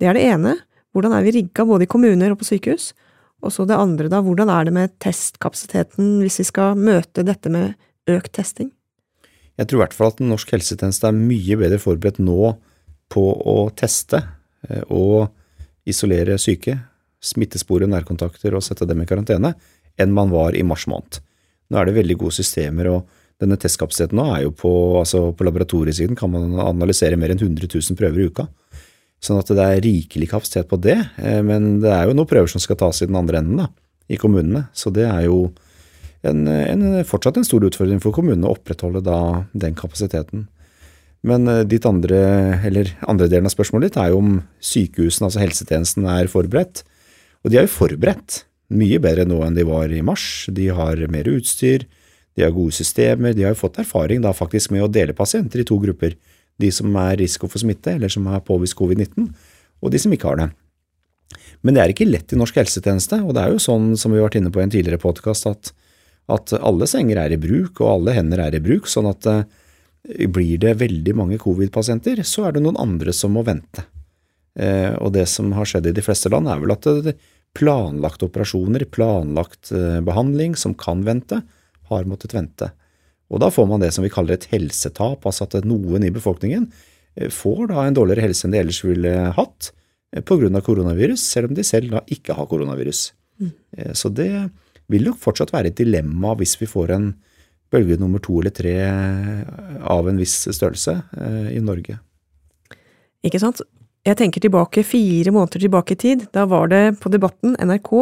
Det 0.00 0.08
er 0.08 0.16
det 0.16 0.26
ene. 0.28 0.54
Hvordan 0.94 1.16
er 1.16 1.24
vi 1.26 1.34
rigga 1.38 1.66
både 1.66 1.86
i 1.86 1.90
kommuner 1.90 2.32
og 2.32 2.40
på 2.40 2.48
sykehus? 2.48 2.92
Og 3.44 3.52
så 3.52 3.66
det 3.68 3.76
andre, 3.76 4.08
da, 4.08 4.22
hvordan 4.24 4.48
er 4.48 4.66
det 4.66 4.72
med 4.72 4.94
testkapasiteten 5.02 6.22
hvis 6.22 6.40
vi 6.40 6.46
skal 6.48 6.78
møte 6.80 7.26
dette 7.26 7.50
med 7.52 7.74
økt 8.10 8.32
testing? 8.36 8.70
Jeg 9.54 9.68
tror 9.68 9.78
i 9.78 9.82
hvert 9.84 9.96
fall 9.96 10.12
at 10.14 10.22
norsk 10.24 10.54
helsetjeneste 10.54 11.10
er 11.10 11.18
mye 11.18 11.58
bedre 11.60 11.78
forberedt 11.82 12.22
nå 12.24 12.54
på 13.12 13.24
å 13.52 13.58
teste 13.76 14.22
eh, 14.68 14.82
og 14.88 15.28
isolere 15.86 16.38
syke, 16.40 16.78
smittespore 17.24 17.86
nærkontakter 17.90 18.56
og 18.56 18.64
sette 18.64 18.88
dem 18.88 19.04
i 19.04 19.08
karantene, 19.08 19.52
enn 20.00 20.14
man 20.16 20.32
var 20.32 20.56
i 20.56 20.64
mars 20.66 20.88
måned. 20.90 21.20
Nå 21.70 21.78
er 21.78 21.88
det 21.88 21.98
veldig 21.98 22.16
gode 22.24 22.38
systemer, 22.40 22.90
og 22.90 23.20
denne 23.42 23.58
testkapasiteten 23.60 24.18
nå 24.18 24.28
er 24.34 24.44
jo 24.46 24.52
på, 24.54 24.72
altså 25.00 25.26
på 25.36 25.46
laboratoriesiden 25.46 26.18
kan 26.18 26.30
man 26.32 26.54
analysere 26.62 27.18
mer 27.20 27.34
enn 27.34 27.42
100 27.42 27.66
000 27.66 27.98
prøver 27.98 28.22
i 28.22 28.28
uka. 28.30 28.46
Sånn 29.24 29.40
at 29.40 29.50
det 29.56 29.64
er 29.64 29.82
rikelig 29.84 30.28
kapasitet 30.30 30.68
på 30.70 30.78
det. 30.84 30.98
Eh, 31.18 31.40
men 31.46 31.78
det 31.82 31.92
er 31.92 32.08
jo 32.08 32.16
noen 32.16 32.30
prøver 32.30 32.50
som 32.50 32.62
skal 32.62 32.78
tas 32.80 33.02
i 33.02 33.08
den 33.08 33.18
andre 33.18 33.40
enden, 33.40 33.64
da, 33.64 33.68
i 34.12 34.20
kommunene. 34.20 34.66
Så 34.76 34.92
det 34.94 35.06
er 35.08 35.26
jo 35.26 35.48
en, 36.24 36.46
en, 36.48 36.84
fortsatt 37.08 37.40
en 37.40 37.46
stor 37.46 37.64
utfordring 37.66 38.02
for 38.04 38.16
kommunene 38.16 38.48
å 38.48 38.56
opprettholde 38.56 39.04
da 39.04 39.18
den 39.52 39.76
kapasiteten. 39.78 40.46
Men 41.24 41.48
eh, 41.48 41.64
ditt 41.68 41.88
andre, 41.88 42.20
eller 42.68 42.92
andre 43.08 43.30
delen 43.32 43.48
av 43.48 43.56
spørsmålet 43.56 43.90
ditt 43.90 44.00
er 44.02 44.12
jo 44.12 44.20
om 44.20 44.34
sykehusene, 44.60 45.30
altså 45.30 45.42
helsetjenesten, 45.42 46.08
er 46.10 46.32
forberedt. 46.32 46.84
Og 47.44 47.52
de 47.52 47.60
er 47.60 47.66
jo 47.66 47.76
forberedt. 47.78 48.44
Mye 48.74 49.00
bedre 49.02 49.26
nå 49.28 49.40
enn 49.44 49.56
de 49.56 49.64
var 49.68 49.92
i 49.92 50.04
mars. 50.04 50.46
De 50.52 50.68
har 50.72 51.00
mer 51.12 51.28
utstyr. 51.32 51.84
De 52.34 52.42
har 52.42 52.54
gode 52.54 52.74
systemer, 52.74 53.34
de 53.34 53.46
har 53.46 53.54
fått 53.58 53.78
erfaring 53.82 54.22
da 54.24 54.32
faktisk 54.34 54.72
med 54.74 54.84
å 54.84 54.90
dele 54.90 55.14
pasienter 55.16 55.62
i 55.62 55.66
to 55.68 55.78
grupper. 55.82 56.16
De 56.58 56.70
som 56.74 56.94
er 56.98 57.18
risiko 57.20 57.50
for 57.50 57.62
smitte, 57.62 57.94
eller 57.94 58.10
som 58.10 58.26
har 58.30 58.42
påvist 58.46 58.76
covid-19, 58.78 59.30
og 59.82 59.92
de 59.92 60.00
som 60.02 60.14
ikke 60.14 60.30
har 60.32 60.40
det. 60.40 60.50
Men 61.64 61.76
det 61.76 61.82
er 61.82 61.94
ikke 61.94 62.08
lett 62.08 62.34
i 62.34 62.38
norsk 62.38 62.58
helsetjeneste, 62.60 63.22
og 63.24 63.34
det 63.36 63.44
er 63.44 63.54
jo 63.54 63.62
sånn 63.62 63.94
som 63.98 64.12
vi 64.12 64.20
har 64.20 64.28
vært 64.28 64.38
inne 64.40 64.52
på 64.52 64.60
i 64.60 64.66
en 64.66 64.72
tidligere 64.74 65.02
podkast, 65.02 65.48
at, 65.50 65.72
at, 66.30 66.54
alle 66.60 66.88
senger 66.90 67.22
er 67.22 67.34
i 67.34 67.40
bruk, 67.40 67.80
og 67.80 67.90
alle 67.90 68.16
hender 68.18 68.42
er 68.44 68.56
i 68.58 68.62
bruk, 68.64 68.90
sånn 68.90 69.10
at 69.10 69.30
uh, 69.30 69.44
Blir 70.04 70.58
det 70.60 70.74
veldig 70.82 71.14
mange 71.16 71.38
covid-pasienter, 71.40 72.18
så 72.28 72.42
er 72.44 72.52
det 72.52 72.60
noen 72.60 72.76
andre 72.76 73.12
som 73.16 73.32
må 73.32 73.40
vente. 73.46 73.86
Uh, 74.52 74.92
og 75.00 75.14
det 75.14 75.24
som 75.32 75.48
har 75.56 75.64
skjedd 75.64 75.88
i 75.88 75.94
de 75.96 76.04
fleste 76.04 76.28
land, 76.28 76.44
er 76.44 76.60
vel 76.60 76.74
at 76.74 76.84
det, 77.06 77.14
planlagte 77.56 78.26
operasjoner, 78.28 78.84
planlagt 78.92 79.72
uh, 79.72 80.02
behandling 80.04 80.58
som 80.60 80.74
kan 80.76 81.06
vente, 81.06 81.40
har 81.90 82.08
måttet 82.08 82.34
vente. 82.36 82.70
Og 83.32 83.40
da 83.42 83.50
får 83.52 83.68
man 83.68 83.82
det 83.82 83.92
som 83.96 84.04
vi 84.04 84.12
kaller 84.12 84.36
et 84.36 84.48
helsetap, 84.52 85.24
altså 85.26 85.46
at 85.48 85.66
noen 85.66 86.04
i 86.06 86.12
befolkningen 86.14 86.68
eh, 87.16 87.30
får 87.32 87.68
da 87.72 87.84
en 87.84 87.96
dårligere 87.96 88.28
helse 88.28 88.46
enn 88.46 88.54
de 88.54 88.62
ellers 88.62 88.82
ville 88.84 89.14
hatt 89.36 89.72
pga. 90.14 90.60
koronavirus, 90.62 91.24
selv 91.26 91.50
om 91.50 91.56
de 91.56 91.64
selv 91.66 91.90
da 91.96 92.04
ikke 92.06 92.36
har 92.38 92.46
koronavirus. 92.46 93.08
Mm. 93.42 93.50
Så 93.98 94.12
det 94.14 94.30
vil 94.86 95.08
nok 95.08 95.18
fortsatt 95.18 95.50
være 95.50 95.72
et 95.72 95.80
dilemma 95.80 96.36
hvis 96.38 96.54
vi 96.60 96.68
får 96.70 96.92
en 96.94 97.08
bølge 97.74 97.98
nummer 97.98 98.22
to 98.22 98.36
eller 98.38 98.54
tre 98.54 98.76
av 99.82 100.06
en 100.06 100.20
viss 100.20 100.36
størrelse 100.46 100.94
i 101.50 101.58
Norge. 101.58 101.98
Ikke 103.26 103.40
sant. 103.42 103.64
Jeg 104.04 104.18
tenker 104.20 104.42
tilbake 104.44 104.82
fire 104.84 105.32
måneder 105.32 105.62
tilbake 105.64 105.94
i 105.94 106.00
tid. 106.00 106.26
Da 106.36 106.44
var 106.44 106.68
det 106.68 106.98
på 107.00 107.08
Debatten, 107.12 107.54
NRK, 107.56 107.92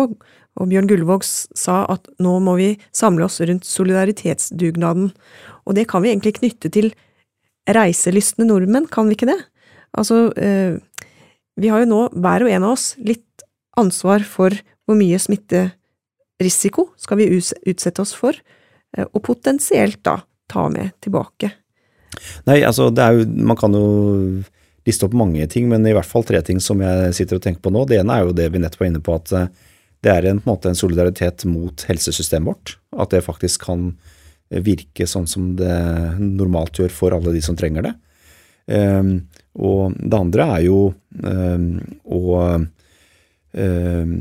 og 0.59 0.69
Bjørn 0.69 0.89
Gullvåg 0.91 1.23
sa 1.25 1.85
at 1.93 2.09
nå 2.23 2.35
må 2.43 2.57
vi 2.59 2.73
samle 2.91 3.29
oss 3.29 3.39
rundt 3.41 3.69
solidaritetsdugnaden. 3.69 5.13
Og 5.63 5.79
det 5.79 5.87
kan 5.93 6.03
vi 6.03 6.11
egentlig 6.11 6.35
knytte 6.41 6.73
til 6.75 6.91
reiselystne 7.71 8.49
nordmenn, 8.49 8.91
kan 8.91 9.07
vi 9.07 9.15
ikke 9.15 9.31
det? 9.31 9.39
Altså, 9.95 10.33
eh, 10.35 10.75
vi 11.57 11.71
har 11.71 11.85
jo 11.85 11.91
nå, 11.93 12.03
hver 12.19 12.49
og 12.49 12.51
en 12.51 12.67
av 12.67 12.75
oss, 12.75 12.97
litt 12.99 13.47
ansvar 13.79 14.27
for 14.27 14.57
hvor 14.83 14.99
mye 14.99 15.21
smitterisiko 15.23 16.89
skal 16.99 17.21
vi 17.21 17.31
utsette 17.31 18.03
oss 18.03 18.17
for, 18.19 18.35
eh, 18.97 19.07
og 19.07 19.23
potensielt 19.23 20.03
da 20.03 20.19
ta 20.51 20.67
med 20.69 20.97
tilbake. 21.01 21.53
Nei, 22.51 22.61
altså 22.61 22.91
det 22.93 23.03
er 23.03 23.13
jo 23.17 23.25
Man 23.25 23.57
kan 23.57 23.73
jo 23.73 24.43
liste 24.89 25.07
opp 25.07 25.15
mange 25.17 25.47
ting, 25.51 25.69
men 25.71 25.87
i 25.87 25.95
hvert 25.95 26.09
fall 26.09 26.25
tre 26.27 26.41
ting 26.45 26.61
som 26.63 26.81
jeg 26.83 27.13
sitter 27.17 27.39
og 27.39 27.45
tenker 27.45 27.63
på 27.63 27.73
nå. 27.75 27.85
Det 27.89 28.01
ene 28.01 28.17
er 28.17 28.27
jo 28.27 28.37
det 28.37 28.49
vi 28.53 28.63
nettopp 28.63 28.83
var 28.83 28.91
inne 28.91 29.03
på, 29.05 29.19
at 29.19 29.35
eh, 29.39 29.51
det 30.03 30.11
er 30.11 30.27
en, 30.27 30.41
på 30.43 30.49
en, 30.49 30.55
måte 30.57 30.73
en 30.73 30.79
solidaritet 30.79 31.45
mot 31.47 31.85
helsesystemet 31.87 32.51
vårt. 32.51 32.77
At 32.99 33.15
det 33.15 33.23
faktisk 33.27 33.69
kan 33.69 33.93
virke 34.53 35.07
sånn 35.09 35.29
som 35.31 35.53
det 35.57 35.77
normalt 36.19 36.81
gjør 36.81 36.93
for 36.93 37.15
alle 37.17 37.33
de 37.35 37.43
som 37.45 37.57
trenger 37.57 37.87
det. 37.87 37.95
Um, 38.67 39.15
og 39.59 39.95
det 39.99 40.19
andre 40.19 40.47
er 40.57 40.65
jo 40.67 40.79
um, 41.23 41.69
å 42.05 42.23
um, 43.53 44.13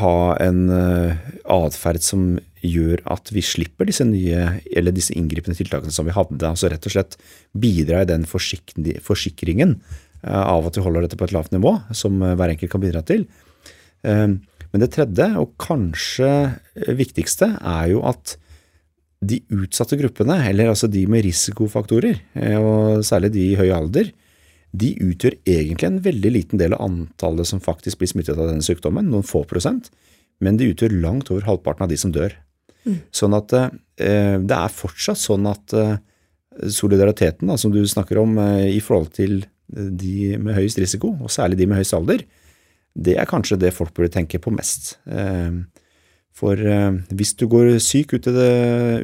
ha 0.00 0.18
en 0.42 0.60
uh, 0.70 1.24
atferd 1.56 2.04
som 2.04 2.28
gjør 2.66 3.02
at 3.14 3.30
vi 3.34 3.42
slipper 3.44 3.88
disse 3.88 4.04
nye, 4.06 4.60
eller 4.76 4.94
disse 4.94 5.14
inngripende 5.16 5.56
tiltakene 5.58 5.94
som 5.94 6.06
vi 6.08 6.14
hadde. 6.16 6.42
Altså 6.48 6.70
rett 6.72 6.86
og 6.88 6.94
slett 6.94 7.16
bidra 7.56 8.02
i 8.02 8.10
den 8.10 8.26
forsikringen 8.28 9.76
eh, 10.22 10.42
av 10.42 10.68
at 10.68 10.78
vi 10.78 10.84
holder 10.84 11.06
dette 11.06 11.18
på 11.18 11.28
et 11.28 11.34
lavt 11.36 11.54
nivå, 11.54 11.76
som 11.96 12.18
eh, 12.22 12.36
hver 12.38 12.54
enkelt 12.54 12.72
kan 12.72 12.84
bidra 12.84 13.04
til. 13.06 13.26
Eh, 14.06 14.26
men 14.36 14.82
det 14.82 14.92
tredje, 14.96 15.30
og 15.40 15.54
kanskje 15.62 16.28
viktigste, 16.98 17.54
er 17.62 17.92
jo 17.94 18.02
at 18.08 18.36
de 19.26 19.40
utsatte 19.56 19.96
gruppene, 19.98 20.36
eller 20.50 20.70
altså 20.70 20.90
de 20.92 21.06
med 21.10 21.24
risikofaktorer, 21.24 22.18
og 22.60 23.00
særlig 23.06 23.30
de 23.32 23.44
i 23.46 23.56
høy 23.58 23.70
alder, 23.72 24.10
de 24.76 24.92
utgjør 25.00 25.38
egentlig 25.48 25.88
en 25.88 26.02
veldig 26.04 26.32
liten 26.34 26.60
del 26.60 26.74
av 26.76 26.84
antallet 26.84 27.48
som 27.48 27.62
faktisk 27.62 28.02
blir 28.02 28.10
smittet 28.10 28.36
av 28.36 28.50
denne 28.50 28.64
sykdommen, 28.64 29.08
noen 29.08 29.26
få 29.26 29.44
prosent, 29.48 29.88
men 30.42 30.58
de 30.60 30.68
utgjør 30.72 30.98
langt 31.00 31.30
over 31.32 31.46
halvparten 31.48 31.86
av 31.86 31.92
de 31.92 31.98
som 32.00 32.12
dør. 32.12 32.34
Sånn 33.14 33.34
at 33.36 33.54
eh, 33.56 34.36
det 34.38 34.56
er 34.56 34.74
fortsatt 34.74 35.18
sånn 35.18 35.46
at 35.50 35.74
eh, 35.76 35.96
solidariteten 36.72 37.50
da, 37.50 37.58
som 37.60 37.72
du 37.74 37.82
snakker 37.86 38.20
om 38.22 38.36
eh, 38.42 38.76
i 38.76 38.82
forhold 38.84 39.12
til 39.16 39.40
de 39.66 40.36
med 40.38 40.54
høyest 40.54 40.78
risiko, 40.78 41.16
og 41.18 41.32
særlig 41.32 41.58
de 41.58 41.66
med 41.66 41.80
høyest 41.80 41.96
alder, 41.98 42.22
det 42.96 43.16
er 43.18 43.28
kanskje 43.28 43.58
det 43.60 43.74
folk 43.76 43.90
burde 43.96 44.14
tenke 44.14 44.38
på 44.40 44.52
mest. 44.54 44.94
For 46.36 46.60
hvis 47.18 47.32
du 47.36 47.42
går 47.50 47.74
syk 47.82 48.14
ut 48.14 48.28
i, 48.30 48.32
det, 48.32 48.46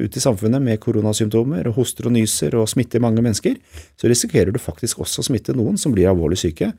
ut 0.01 0.17
i 0.17 0.23
samfunnet 0.23 0.63
med 0.63 0.79
koronasymptomer 0.81 1.67
og 1.69 1.75
hoster 1.77 2.07
og 2.09 2.15
nyser 2.15 2.57
og 2.57 2.71
smitter 2.71 3.03
mange 3.03 3.21
mennesker, 3.21 3.59
så 3.99 4.09
risikerer 4.09 4.55
du 4.55 4.57
faktisk 4.63 5.03
også 5.03 5.21
å 5.21 5.27
smitte 5.27 5.53
noen 5.53 5.77
som 5.77 5.93
blir 5.93 6.09
alvorlig 6.09 6.39
syke, 6.41 6.71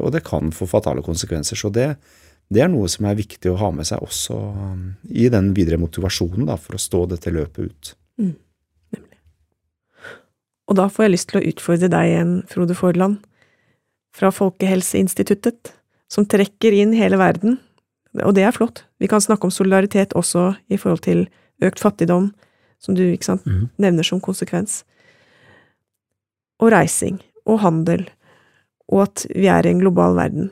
og 0.00 0.10
det 0.16 0.24
kan 0.26 0.50
få 0.50 0.66
fatale 0.72 1.04
konsekvenser. 1.06 1.60
Så 1.60 1.70
det, 1.70 1.92
det 2.52 2.62
er 2.62 2.70
noe 2.70 2.88
som 2.90 3.08
er 3.08 3.18
viktig 3.18 3.50
å 3.50 3.58
ha 3.58 3.72
med 3.74 3.88
seg 3.88 4.02
også 4.04 4.36
um, 4.36 4.82
i 5.10 5.26
den 5.32 5.50
videre 5.56 5.80
motivasjonen 5.82 6.46
da, 6.46 6.58
for 6.60 6.78
å 6.78 6.82
stå 6.82 7.02
dette 7.10 7.32
løpet 7.34 7.70
ut. 7.70 7.92
Mm, 8.22 8.34
nemlig. 8.94 9.18
Og 10.70 10.78
da 10.78 10.86
får 10.92 11.06
jeg 11.06 11.14
lyst 11.14 11.30
til 11.32 11.40
å 11.40 11.46
utfordre 11.50 11.90
deg 11.90 12.12
igjen, 12.12 12.36
Frode 12.50 12.78
Forland, 12.78 13.18
fra 14.16 14.30
Folkehelseinstituttet, 14.32 15.74
som 16.12 16.26
trekker 16.30 16.74
inn 16.76 16.94
hele 16.96 17.18
verden, 17.18 17.58
og 18.22 18.36
det 18.36 18.46
er 18.46 18.54
flott. 18.54 18.84
Vi 19.02 19.10
kan 19.10 19.20
snakke 19.20 19.48
om 19.48 19.52
solidaritet 19.52 20.14
også 20.16 20.54
i 20.72 20.78
forhold 20.80 21.02
til 21.04 21.26
økt 21.66 21.82
fattigdom, 21.82 22.30
som 22.80 22.96
du 22.96 23.02
ikke 23.08 23.32
sant, 23.32 23.44
mm. 23.44 23.66
nevner 23.82 24.06
som 24.06 24.22
konsekvens. 24.22 24.84
Og 26.62 26.70
reising, 26.72 27.18
og 27.44 27.60
handel, 27.64 28.06
og 28.88 29.08
at 29.08 29.26
vi 29.34 29.50
er 29.50 29.66
i 29.66 29.74
en 29.74 29.82
global 29.82 30.16
verden. 30.16 30.50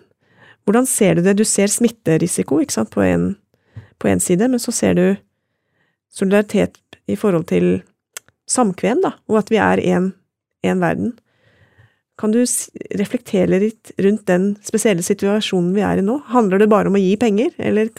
Hvordan 0.65 0.87
ser 0.89 1.19
du 1.19 1.25
det? 1.25 1.37
Du 1.39 1.45
ser 1.45 1.69
smitterisiko 1.73 2.63
sant, 2.73 2.91
på 2.95 3.03
en 4.09 4.21
side, 4.21 4.49
men 4.49 4.61
så 4.61 4.73
ser 4.73 4.97
du 4.97 5.05
solidaritet 6.15 6.79
i 7.11 7.17
forhold 7.19 7.49
til 7.51 7.83
samkvem, 8.49 9.03
da, 9.05 9.15
og 9.29 9.43
at 9.43 9.53
vi 9.53 9.61
er 9.61 9.83
én 9.85 10.81
verden. 10.81 11.15
Kan 12.21 12.31
du 12.31 12.45
reflektere 12.95 13.59
litt 13.59 13.91
rundt 13.99 14.27
den 14.31 14.53
spesielle 14.63 15.03
situasjonen 15.03 15.73
vi 15.75 15.83
er 15.83 15.99
i 15.99 16.05
nå? 16.05 16.21
Handler 16.31 16.63
det 16.63 16.71
bare 16.71 16.91
om 16.91 16.99
å 16.99 17.03
gi 17.03 17.17
penger, 17.21 17.51
eller 17.59 17.91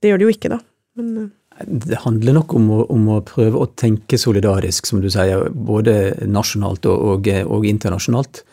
Det 0.00 0.08
gjør 0.08 0.20
det 0.20 0.26
jo 0.28 0.32
ikke, 0.32 0.52
da. 0.52 0.58
Men 0.96 1.08
eh. 1.18 1.66
det 1.66 1.98
handler 2.04 2.38
nok 2.38 2.54
om 2.54 2.70
å, 2.70 2.78
om 2.94 3.08
å, 3.10 3.20
prøve 3.26 3.58
å 3.58 3.68
tenke 3.74 4.18
solidarisk, 4.18 4.86
som 4.86 5.02
du 5.02 5.10
sier, 5.10 5.50
både 5.50 6.14
nasjonalt 6.24 6.86
og, 6.86 7.04
og, 7.12 7.28
og 7.50 7.66
internasjonalt. 7.66 8.44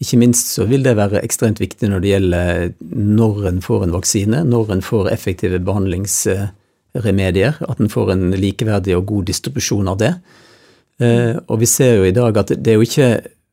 Ikke 0.00 0.16
minst 0.20 0.54
så 0.54 0.64
vil 0.68 0.84
det 0.84 0.96
være 0.96 1.20
ekstremt 1.20 1.60
viktig 1.60 1.90
når 1.90 2.00
det 2.00 2.12
gjelder 2.14 2.70
når 2.80 3.50
en 3.50 3.60
får 3.64 3.84
en 3.84 3.96
vaksine, 3.98 4.44
når 4.48 4.72
en 4.76 4.84
får 4.84 5.10
effektive 5.12 5.60
behandlingsremedier, 5.64 7.60
at 7.68 7.82
en 7.82 7.92
får 7.92 8.14
en 8.14 8.30
likeverdig 8.32 8.96
og 8.96 9.06
god 9.10 9.28
distribusjon 9.28 9.90
av 9.92 10.00
det. 10.00 10.14
Eh, 11.04 11.36
og 11.46 11.60
vi 11.60 11.68
ser 11.68 11.98
jo 11.98 12.08
i 12.08 12.16
dag 12.16 12.40
at 12.40 12.54
det 12.56 12.72
er 12.72 12.80
jo 12.80 12.88
ikke 12.88 13.10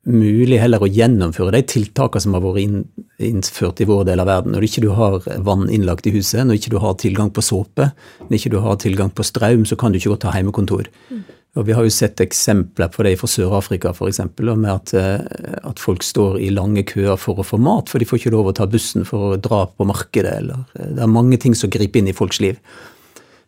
mulig 0.08 0.60
heller 0.62 0.84
å 0.84 0.88
gjennomføre 0.88 1.52
de 1.58 1.64
tiltakene 1.68 2.24
som 2.24 2.36
har 2.38 2.44
vært 2.46 3.24
innført 3.28 3.82
i 3.84 3.88
vår 3.90 4.06
del 4.08 4.24
av 4.24 4.30
verden. 4.30 4.54
Når 4.56 4.68
ikke 4.68 4.84
du 4.86 4.92
har 4.96 5.20
vann 5.44 5.68
innlagt 5.68 6.08
i 6.08 6.14
huset, 6.16 6.46
når 6.46 6.62
ikke 6.62 6.76
du 6.76 6.80
har 6.84 6.96
tilgang 7.02 7.32
på 7.36 7.44
såpe, 7.44 7.90
når 8.24 8.38
ikke 8.40 8.54
du 8.56 8.62
har 8.64 8.80
tilgang 8.80 9.12
på 9.12 9.26
strøm, 9.28 9.66
så 9.68 9.76
kan 9.80 9.92
du 9.92 10.00
ikke 10.00 10.14
godt 10.16 10.30
ha 10.30 10.38
hjemmekontor. 10.38 10.88
Mm. 11.12 11.26
Og 11.58 11.66
Vi 11.66 11.74
har 11.74 11.86
jo 11.86 11.94
sett 11.94 12.22
eksempler 12.22 12.90
på 12.94 13.06
det 13.06 13.16
fra 13.18 13.30
Sør-Afrika 13.32 13.90
f.eks. 13.96 14.20
med 14.38 14.70
at, 14.70 14.94
eh, 14.94 15.24
at, 15.66 15.80
folk 15.82 16.04
står 16.06 16.38
i 16.44 16.52
lange 16.54 16.84
køer 16.86 17.18
for 17.18 17.40
å 17.40 17.46
få 17.46 17.58
mat, 17.58 17.90
for 17.90 17.98
de 17.98 18.06
får 18.06 18.22
ikke 18.22 18.34
lov 18.36 18.52
å 18.52 18.58
ta 18.58 18.68
bussen 18.70 19.08
for 19.08 19.32
å 19.32 19.40
dra 19.42 19.64
på 19.66 19.88
markedet. 19.88 20.36
Eller, 20.44 20.68
eh, 20.78 20.92
det 20.94 21.02
er 21.02 21.10
mange 21.10 21.40
ting 21.42 21.56
som 21.58 21.72
griper 21.74 22.00
inn 22.04 22.12
i 22.12 22.18
folks 22.18 22.42
liv. 22.44 22.60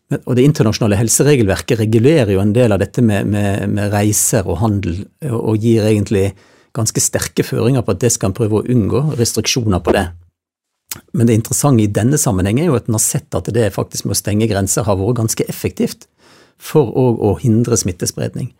Men, 0.09 0.23
og 0.25 0.35
Det 0.35 0.47
internasjonale 0.47 0.97
helseregelverket 0.97 1.83
regulerer 1.83 2.33
jo 2.33 2.41
en 2.41 2.53
del 2.55 2.73
av 2.73 2.81
dette 2.81 3.03
med, 3.05 3.27
med, 3.29 3.69
med 3.69 3.93
reiser 3.93 4.47
og 4.47 4.57
handel, 4.63 5.03
og, 5.29 5.59
gir 5.61 5.85
egentlig 5.85 6.31
ganske 6.73 7.01
sterke 7.01 7.45
føringer 7.45 7.85
på 7.85 7.93
at 7.93 8.01
det 8.01 8.13
skal 8.15 8.31
en 8.31 8.37
prøve 8.37 8.61
å 8.61 8.65
unngå, 8.65 9.03
restriksjoner 9.19 9.83
på 9.85 9.93
det. 9.93 10.07
Men 11.13 11.29
det 11.29 11.35
interessante 11.37 11.85
i 11.85 11.91
denne 11.93 12.17
sammenheng 12.17 12.57
er 12.57 12.71
jo 12.71 12.77
at 12.79 12.89
en 12.89 12.97
har 12.97 13.05
sett 13.05 13.35
at 13.37 13.51
det 13.53 13.69
faktisk 13.75 14.07
med 14.07 14.15
å 14.15 14.17
stenge 14.17 14.49
grenser 14.49 14.87
har 14.87 14.97
vært 14.97 15.19
ganske 15.21 15.45
effektivt 15.45 16.07
for 16.59 16.91
å 16.91 17.33
hindre 17.39 17.77
smittespredning. 17.79 18.51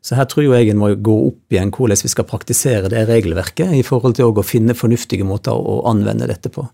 Så 0.00 0.16
her 0.16 0.28
tror 0.30 0.46
jeg 0.54 0.70
en 0.72 0.80
må 0.80 0.94
gå 0.96 1.14
opp 1.26 1.52
igjen 1.52 1.72
hvordan 1.74 2.00
vi 2.00 2.10
skal 2.12 2.28
praktisere 2.28 2.88
det 2.92 3.02
regelverket 3.10 3.74
i 3.76 3.82
forhold 3.84 4.16
til 4.16 4.30
å 4.30 4.46
finne 4.46 4.76
fornuftige 4.76 5.26
måter 5.28 5.52
å 5.52 5.82
anvende 5.90 6.28
dette 6.30 6.52
på. 6.52 6.64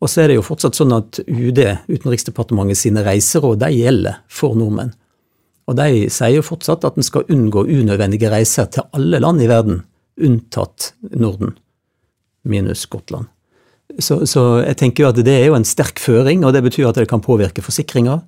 Og 0.00 0.08
så 0.08 0.22
er 0.22 0.30
det 0.30 0.38
jo 0.38 0.46
fortsatt 0.46 0.78
sånn 0.78 0.94
at 0.96 1.20
UD, 1.28 1.60
Utenriksdepartementet 1.92 2.80
sine 2.80 3.04
reiseråd, 3.04 3.60
de 3.60 3.68
gjelder 3.76 4.22
for 4.32 4.56
nordmenn. 4.58 4.94
Og 5.68 5.76
de 5.78 6.08
sier 6.10 6.38
jo 6.38 6.46
fortsatt 6.46 6.86
at 6.88 6.96
en 6.98 7.06
skal 7.06 7.28
unngå 7.30 7.66
unødvendige 7.68 8.32
reiser 8.32 8.70
til 8.72 8.88
alle 8.96 9.20
land 9.22 9.44
i 9.44 9.50
verden, 9.50 9.84
unntatt 10.20 10.94
Norden, 11.12 11.52
minus 12.48 12.86
Skottland. 12.88 13.28
Så, 14.00 14.22
så 14.26 14.62
jeg 14.64 14.78
tenker 14.80 15.04
jo 15.04 15.10
at 15.12 15.20
det 15.22 15.36
er 15.36 15.48
jo 15.50 15.58
en 15.58 15.68
sterk 15.68 16.00
føring, 16.02 16.42
og 16.46 16.56
det 16.56 16.64
betyr 16.64 16.88
at 16.88 16.98
det 16.98 17.08
kan 17.10 17.22
påvirke 17.22 17.62
forsikringer. 17.62 18.22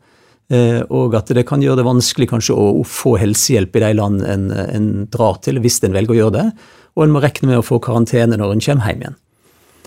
Eh, 0.52 0.82
og 0.92 1.14
at 1.16 1.32
det 1.32 1.46
kan 1.48 1.62
gjøre 1.64 1.80
det 1.80 1.88
vanskelig 1.88 2.28
kanskje 2.34 2.56
å 2.58 2.84
få 2.84 3.16
helsehjelp 3.22 3.78
i 3.78 3.84
de 3.86 3.92
land 3.96 4.24
en, 4.28 4.50
en 4.52 4.88
drar 5.12 5.40
til, 5.44 5.60
hvis 5.62 5.80
en 5.86 5.96
velger 5.96 6.16
å 6.16 6.18
gjøre 6.18 6.36
det. 6.38 6.46
Og 6.92 7.06
en 7.06 7.14
må 7.14 7.22
regne 7.24 7.48
med 7.48 7.62
å 7.62 7.64
få 7.64 7.80
karantene 7.80 8.36
når 8.36 8.56
en 8.56 8.64
kommer 8.66 8.90
hjem 8.90 9.04
igjen. 9.06 9.20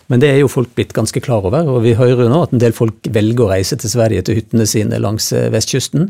Men 0.10 0.22
det 0.22 0.29
er 0.29 0.39
jo 0.43 0.50
folk 0.51 0.69
blitt 0.77 0.93
ganske 0.93 1.22
klar 1.25 1.45
over, 1.48 1.65
og 1.69 1.81
vi 1.81 1.95
hører 1.98 2.25
jo 2.25 2.31
nå 2.31 2.43
at 2.45 2.53
en 2.53 2.62
del 2.62 2.75
folk 2.77 3.07
velger 3.13 3.45
å 3.45 3.51
reise 3.53 3.77
til 3.81 3.89
Sverige 3.89 4.25
til 4.25 4.39
hyttene 4.39 4.67
sine 4.69 5.01
langs 5.01 5.31
eh, 5.34 5.50
vestkysten. 5.53 6.10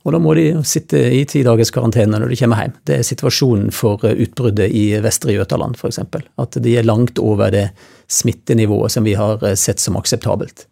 Og 0.00 0.14
da 0.16 0.20
må 0.22 0.32
de 0.36 0.46
sitte 0.64 1.00
i 1.12 1.26
ti 1.28 1.42
dagers 1.44 1.72
karantene 1.72 2.20
når 2.20 2.32
de 2.32 2.38
kommer 2.40 2.62
hjem. 2.64 2.76
Det 2.88 2.98
er 3.00 3.08
situasjonen 3.08 3.68
for 3.76 4.04
eh, 4.08 4.16
utbruddet 4.24 4.72
i 4.76 4.86
Vestre 5.04 5.36
Jøtaland 5.36 5.76
f.eks. 5.80 6.00
At 6.40 6.60
de 6.60 6.76
er 6.76 6.88
langt 6.88 7.20
over 7.20 7.52
det 7.52 7.68
smittenivået 8.10 8.96
som 8.96 9.08
vi 9.08 9.16
har 9.16 9.44
sett 9.60 9.80
som 9.80 10.00
akseptabelt. 10.00 10.66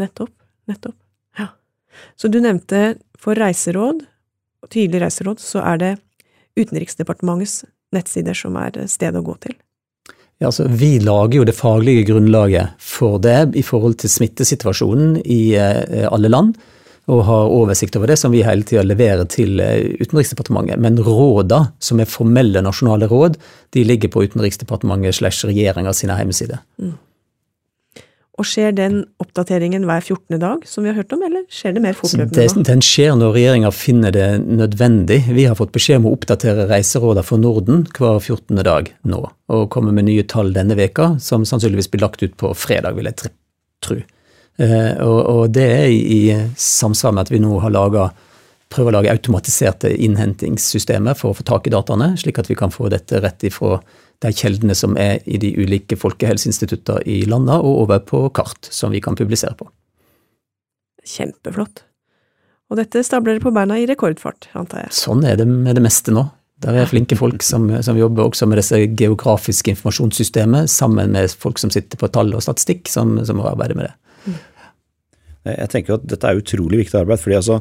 Nettopp. 0.00 0.32
Nettopp. 0.68 1.01
Så 2.16 2.30
du 2.32 2.40
nevnte 2.42 2.96
for 3.20 3.38
reiseråd, 3.38 4.04
tydelig 4.72 5.04
reiseråd, 5.04 5.42
så 5.42 5.64
er 5.72 5.82
det 5.82 5.92
Utenriksdepartementets 6.58 7.62
nettsider 7.96 8.36
som 8.36 8.56
er 8.60 8.76
stedet 8.90 9.22
å 9.22 9.26
gå 9.26 9.36
til? 9.46 9.54
Ja, 10.42 10.50
altså, 10.50 10.66
vi 10.68 10.96
lager 11.00 11.38
jo 11.38 11.46
det 11.48 11.54
faglige 11.54 12.08
grunnlaget 12.10 12.74
for 12.82 13.20
det 13.22 13.54
i 13.58 13.62
forhold 13.64 14.00
til 14.02 14.10
smittesituasjonen 14.10 15.20
i 15.22 15.54
eh, 15.54 16.08
alle 16.10 16.32
land 16.32 16.56
og 17.10 17.24
har 17.26 17.50
oversikt 17.50 17.96
over 17.98 18.10
det, 18.10 18.16
som 18.20 18.30
vi 18.34 18.44
hele 18.46 18.66
tida 18.66 18.84
leverer 18.86 19.26
til 19.30 19.60
eh, 19.62 19.94
Utenriksdepartementet. 20.02 20.78
Men 20.82 21.00
råda, 21.02 21.64
som 21.82 22.00
er 22.00 22.10
formelle 22.10 22.62
nasjonale 22.62 23.08
råd, 23.10 23.38
de 23.74 23.86
ligger 23.86 24.12
på 24.12 24.22
Utenriksdepartementet 24.28 25.18
slash 25.18 25.48
regjeringa 25.48 25.94
sine 25.96 26.18
hjemmesider. 26.18 26.62
Mm. 26.78 26.94
Og 28.40 28.46
Skjer 28.48 28.72
den 28.72 29.02
oppdateringen 29.20 29.84
hver 29.84 30.00
14. 30.00 30.38
dag, 30.40 30.62
som 30.64 30.86
vi 30.86 30.88
har 30.88 30.96
hørt 30.96 31.12
om, 31.12 31.20
eller 31.26 31.42
skjer 31.52 31.74
det 31.76 31.82
mer 31.84 31.96
fortløpende? 31.98 32.46
nå? 32.56 32.64
Den 32.64 32.80
skjer 32.84 33.12
når 33.20 33.34
regjeringa 33.36 33.72
finner 33.76 34.14
det 34.14 34.28
nødvendig. 34.46 35.18
Vi 35.36 35.44
har 35.44 35.58
fått 35.58 35.74
beskjed 35.74 36.00
om 36.00 36.08
å 36.08 36.14
oppdatere 36.16 36.64
reiserådene 36.70 37.26
for 37.28 37.42
Norden 37.42 37.84
hver 37.92 38.22
14. 38.22 38.62
dag 38.64 38.88
nå, 39.04 39.20
og 39.52 39.68
komme 39.74 39.92
med 39.92 40.08
nye 40.08 40.24
tall 40.24 40.54
denne 40.56 40.78
veka, 40.78 41.18
som 41.20 41.44
sannsynligvis 41.48 41.92
blir 41.92 42.06
lagt 42.06 42.24
ut 42.24 42.38
på 42.40 42.54
fredag, 42.56 42.96
vil 42.96 43.10
jeg 43.10 43.32
tro. 43.84 44.00
Eh, 44.60 44.92
og, 45.04 45.46
det 45.52 45.68
er 45.68 45.92
i 45.92 46.22
samsvar 46.56 47.12
med 47.12 47.26
at 47.26 47.32
vi 47.32 47.40
nå 47.42 47.58
har 47.60 47.72
laga 47.72 48.10
prøver 48.72 48.88
å 48.88 48.96
lage 48.96 49.12
automatiserte 49.12 49.90
innhentingssystemer 49.92 51.16
for 51.18 51.32
å 51.32 51.36
få 51.36 51.44
tak 51.44 51.68
i 51.68 51.72
dataene, 51.74 52.14
slik 52.16 52.40
at 52.40 52.48
vi 52.48 52.56
kan 52.56 52.72
få 52.72 52.88
dette 52.92 53.20
rett 53.20 53.44
ifra 53.44 53.76
de 54.22 54.32
kjeldene 54.34 54.74
som 54.78 54.96
er 55.00 55.22
i 55.26 55.38
de 55.42 55.52
ulike 55.58 55.98
folkehelseinstituttene 55.98 57.02
i 57.08 57.22
landene, 57.28 57.58
og 57.60 57.86
over 57.86 58.02
på 58.06 58.24
kart 58.34 58.70
som 58.70 58.94
vi 58.94 59.02
kan 59.04 59.18
publisere 59.18 59.56
på. 59.58 59.68
Kjempeflott. 61.02 61.82
Og 62.72 62.78
dette 62.78 63.02
stabler 63.04 63.36
dere 63.36 63.44
på 63.44 63.52
beina 63.52 63.76
i 63.76 63.88
rekordfart, 63.90 64.48
antar 64.56 64.86
jeg? 64.86 64.94
Sånn 64.96 65.26
er 65.28 65.36
det 65.40 65.48
med 65.50 65.76
det 65.76 65.84
meste 65.84 66.14
nå. 66.14 66.24
Der 66.62 66.78
er 66.78 66.86
flinke 66.86 67.18
folk 67.18 67.42
som, 67.42 67.66
som 67.82 67.98
jobber 67.98 68.28
også 68.28 68.46
med 68.46 68.60
disse 68.60 68.78
geografiske 68.86 69.74
informasjonssystemet, 69.74 70.70
sammen 70.70 71.10
med 71.12 71.34
folk 71.34 71.58
som 71.58 71.72
sitter 71.74 71.98
på 71.98 72.08
tall 72.14 72.30
og 72.38 72.44
statistikk, 72.44 72.86
som, 72.88 73.16
som 73.26 73.42
arbeider 73.42 73.78
med 73.78 73.90
det. 73.90 74.36
Jeg 75.42 75.72
tenker 75.72 75.96
at 75.96 76.04
dette 76.06 76.28
er 76.28 76.38
utrolig 76.38 76.84
viktig 76.84 77.00
arbeid. 77.00 77.18
fordi 77.18 77.40
altså, 77.40 77.58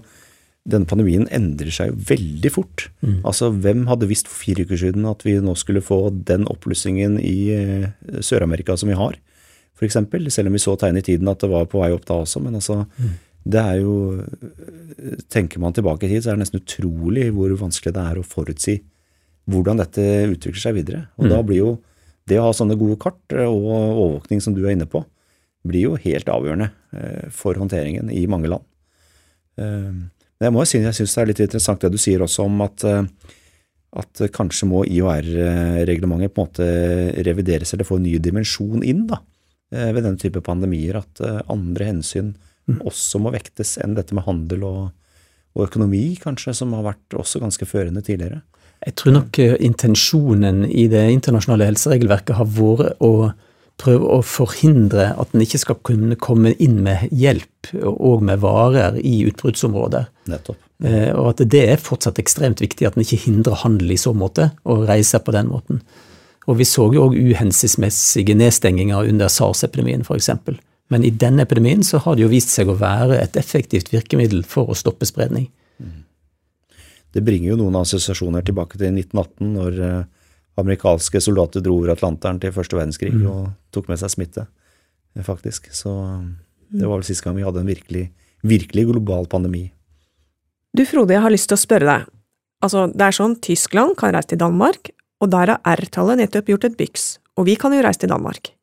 denne 0.70 0.86
pandemien 0.86 1.26
endrer 1.34 1.74
seg 1.74 1.90
jo 1.90 1.98
veldig 2.12 2.52
fort. 2.54 2.86
Mm. 3.02 3.22
Altså, 3.26 3.50
Hvem 3.64 3.88
hadde 3.90 4.10
visst 4.10 4.30
for 4.30 4.44
fire 4.44 4.66
uker 4.68 4.78
siden 4.78 5.08
at 5.10 5.26
vi 5.26 5.40
nå 5.42 5.56
skulle 5.58 5.82
få 5.82 6.04
den 6.14 6.46
oppblussingen 6.52 7.18
i 7.18 7.38
uh, 7.50 7.88
Sør-Amerika 8.22 8.78
som 8.78 8.92
vi 8.92 8.98
har, 9.00 9.18
f.eks.? 9.80 9.98
Selv 10.30 10.52
om 10.52 10.58
vi 10.58 10.62
så 10.62 10.78
tegn 10.78 11.02
i 11.02 11.06
tiden 11.06 11.32
at 11.32 11.42
det 11.42 11.50
var 11.50 11.66
på 11.72 11.82
vei 11.82 11.90
opp 11.96 12.06
da 12.06 12.20
også. 12.22 12.44
Men 12.46 12.60
altså, 12.62 12.84
mm. 12.86 13.18
det 13.56 13.64
er 13.64 13.82
jo 13.82 13.96
Tenker 15.34 15.62
man 15.64 15.74
tilbake 15.74 16.06
i 16.06 16.12
tid, 16.12 16.22
så 16.22 16.32
er 16.32 16.38
det 16.38 16.44
nesten 16.44 16.62
utrolig 16.62 17.32
hvor 17.34 17.54
vanskelig 17.58 17.96
det 17.96 18.06
er 18.12 18.20
å 18.22 18.28
forutsi 18.28 18.78
hvordan 19.50 19.80
dette 19.82 20.04
utvikler 20.30 20.62
seg 20.62 20.76
videre. 20.78 21.08
Og 21.18 21.26
mm. 21.26 21.32
da 21.34 21.40
blir 21.42 21.64
jo 21.64 21.72
det 22.30 22.38
å 22.38 22.46
ha 22.46 22.54
sånne 22.54 22.78
gode 22.78 23.00
kart 23.02 23.34
og 23.34 23.66
overvåkning 23.66 24.44
som 24.46 24.54
du 24.54 24.62
er 24.62 24.76
inne 24.76 24.86
på, 24.86 25.02
blir 25.66 25.90
jo 25.90 25.98
helt 26.06 26.30
avgjørende 26.30 26.70
uh, 26.70 27.30
for 27.34 27.58
håndteringen 27.58 28.14
i 28.14 28.28
mange 28.30 28.54
land. 28.54 28.68
Men 30.42 30.50
jeg 30.50 30.56
må 30.56 30.64
si 30.66 30.80
jeg 30.82 30.98
syns 30.98 31.14
det 31.14 31.22
er 31.22 31.30
litt 31.30 31.44
interessant 31.44 31.84
det 31.86 31.92
du 31.94 32.00
sier 32.02 32.24
også 32.26 32.48
om 32.48 32.64
at, 32.66 32.82
eh, 32.90 33.04
at 34.02 34.22
kanskje 34.34 34.66
må 34.72 34.80
IHR-reglementet 34.90 36.34
på 36.34 36.42
en 36.42 36.48
måte 36.48 36.70
revideres 37.28 37.76
eller 37.76 37.86
få 37.86 38.00
en 38.00 38.08
ny 38.08 38.16
dimensjon 38.18 38.82
inn 38.82 39.04
da, 39.12 39.20
eh, 39.70 39.92
ved 39.94 40.02
denne 40.02 40.18
type 40.18 40.42
pandemier. 40.42 40.98
At 41.04 41.22
eh, 41.22 41.44
andre 41.54 41.92
hensyn 41.92 42.34
mm. 42.66 42.82
også 42.90 43.22
må 43.22 43.36
vektes 43.38 43.76
enn 43.86 43.94
dette 43.94 44.18
med 44.18 44.26
handel 44.26 44.66
og, 44.66 44.82
og 45.54 45.68
økonomi, 45.68 46.18
kanskje, 46.18 46.58
som 46.58 46.74
har 46.74 46.90
vært 46.90 47.20
også 47.22 47.44
ganske 47.44 47.70
førende 47.70 48.02
tidligere. 48.02 48.42
Jeg 48.82 48.98
tror 48.98 49.14
nok 49.14 49.38
intensjonen 49.62 50.64
i 50.66 50.88
det 50.90 51.04
internasjonale 51.14 51.68
helseregelverket 51.70 52.34
har 52.40 52.48
vært 52.50 52.98
å 53.06 53.14
prøve 53.82 54.10
å 54.14 54.20
forhindre 54.26 55.12
at 55.20 55.32
en 55.34 55.44
ikke 55.44 55.62
skal 55.62 55.80
kunne 55.88 56.18
komme 56.20 56.54
inn 56.62 56.82
med 56.86 57.08
hjelp 57.10 57.72
og 57.82 58.26
med 58.26 58.42
varer 58.44 58.98
i 59.00 59.22
utbruddsområder. 59.30 60.10
Nettopp. 60.32 60.60
Eh, 60.84 61.12
og 61.14 61.34
at 61.34 61.44
det 61.54 61.62
er 61.70 61.82
fortsatt 61.82 62.20
ekstremt 62.22 62.62
viktig 62.62 62.88
at 62.90 62.98
en 62.98 63.06
ikke 63.06 63.22
hindrer 63.26 63.62
handel 63.62 63.94
i 63.94 64.00
så 64.02 64.14
måte, 64.18 64.52
og 64.66 64.88
reiser 64.90 65.22
på 65.22 65.34
den 65.36 65.50
måten. 65.52 65.82
Og 66.50 66.58
vi 66.58 66.66
så 66.66 66.88
jo 66.94 67.06
òg 67.08 67.18
uhensiktsmessige 67.18 68.36
nedstenginger 68.38 69.10
under 69.12 69.30
SARS-epidemien 69.30 70.06
f.eks. 70.06 70.32
Men 70.92 71.06
i 71.08 71.14
denne 71.14 71.46
epidemien 71.46 71.86
så 71.86 72.02
har 72.04 72.18
det 72.18 72.26
jo 72.26 72.32
vist 72.32 72.52
seg 72.52 72.70
å 72.72 72.80
være 72.80 73.20
et 73.22 73.38
effektivt 73.40 73.94
virkemiddel 73.94 74.42
for 74.48 74.72
å 74.72 74.78
stoppe 74.78 75.08
spredning. 75.08 75.48
Mm. 75.80 76.02
Det 77.14 77.24
bringer 77.24 77.54
jo 77.54 77.60
noen 77.62 77.78
assosiasjoner 77.80 78.44
tilbake 78.48 78.80
til 78.80 78.90
1918, 78.90 79.54
når 79.54 79.80
eh, 79.86 80.02
amerikanske 80.60 81.22
soldater 81.24 81.64
dro 81.64 81.78
over 81.80 81.94
Atlanteren 81.94 82.40
til 82.42 82.54
første 82.56 82.78
verdenskrig 82.78 83.14
mm. 83.16 83.28
og 83.30 83.52
tok 83.76 83.88
med 83.92 84.02
seg 84.02 84.14
smitte, 84.14 84.48
eh, 85.16 85.24
faktisk. 85.26 85.70
Så 85.76 85.92
um, 85.92 86.34
det 86.72 86.88
var 86.88 87.00
vel 87.00 87.08
siste 87.08 87.28
gang 87.28 87.38
vi 87.38 87.46
hadde 87.46 87.64
en 87.64 87.72
virkelig, 87.72 88.08
virkelig 88.48 88.88
global 88.92 89.30
pandemi. 89.32 89.70
Du 90.76 90.84
Frode, 90.88 91.16
jeg 91.16 91.24
har 91.24 91.34
lyst 91.34 91.50
til 91.52 91.60
å 91.60 91.64
spørre 91.66 91.88
deg. 91.88 92.10
Altså, 92.62 92.86
det 92.94 93.08
er 93.08 93.16
sånn 93.16 93.40
Tyskland 93.44 93.98
kan 94.00 94.14
reise 94.16 94.34
til 94.34 94.42
Danmark, 94.42 94.92
og 95.22 95.32
der 95.34 95.56
har 95.56 95.78
R-tallet 95.78 96.22
nettopp 96.22 96.52
gjort 96.52 96.68
et 96.70 96.78
byks, 96.80 97.08
og 97.38 97.48
vi 97.50 97.58
kan 97.60 97.74
jo 97.76 97.82
reise 97.84 98.04
til 98.04 98.12
Danmark. 98.14 98.54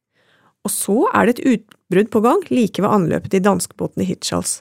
Og 0.67 0.73
så 0.73 1.03
er 1.15 1.29
det 1.29 1.39
et 1.39 1.59
utbrudd 1.59 2.11
på 2.15 2.23
gang 2.25 2.45
like 2.51 2.83
ved 2.83 2.91
anløpet 2.91 3.33
til 3.35 3.45
danskebåten 3.45 4.05
i 4.05 4.09
Hitchhals. 4.09 4.61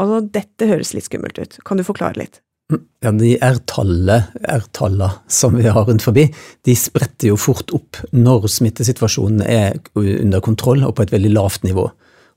Altså, 0.00 0.24
dette 0.34 0.68
høres 0.70 0.94
litt 0.96 1.06
skummelt 1.06 1.38
ut, 1.38 1.58
kan 1.66 1.78
du 1.78 1.86
forklare 1.86 2.18
litt? 2.18 2.40
Ja, 2.72 3.10
De 3.12 3.34
R-tallene 3.44 5.10
som 5.28 5.56
vi 5.56 5.68
har 5.68 5.84
rundt 5.84 6.04
forbi, 6.06 6.30
de 6.64 6.76
spretter 6.78 7.28
jo 7.28 7.36
fort 7.36 7.74
opp 7.76 7.98
når 8.16 8.46
smittesituasjonen 8.48 9.42
er 9.44 9.76
under 10.00 10.40
kontroll 10.44 10.86
og 10.86 10.94
på 10.96 11.04
et 11.04 11.12
veldig 11.12 11.34
lavt 11.34 11.66
nivå. 11.68 11.84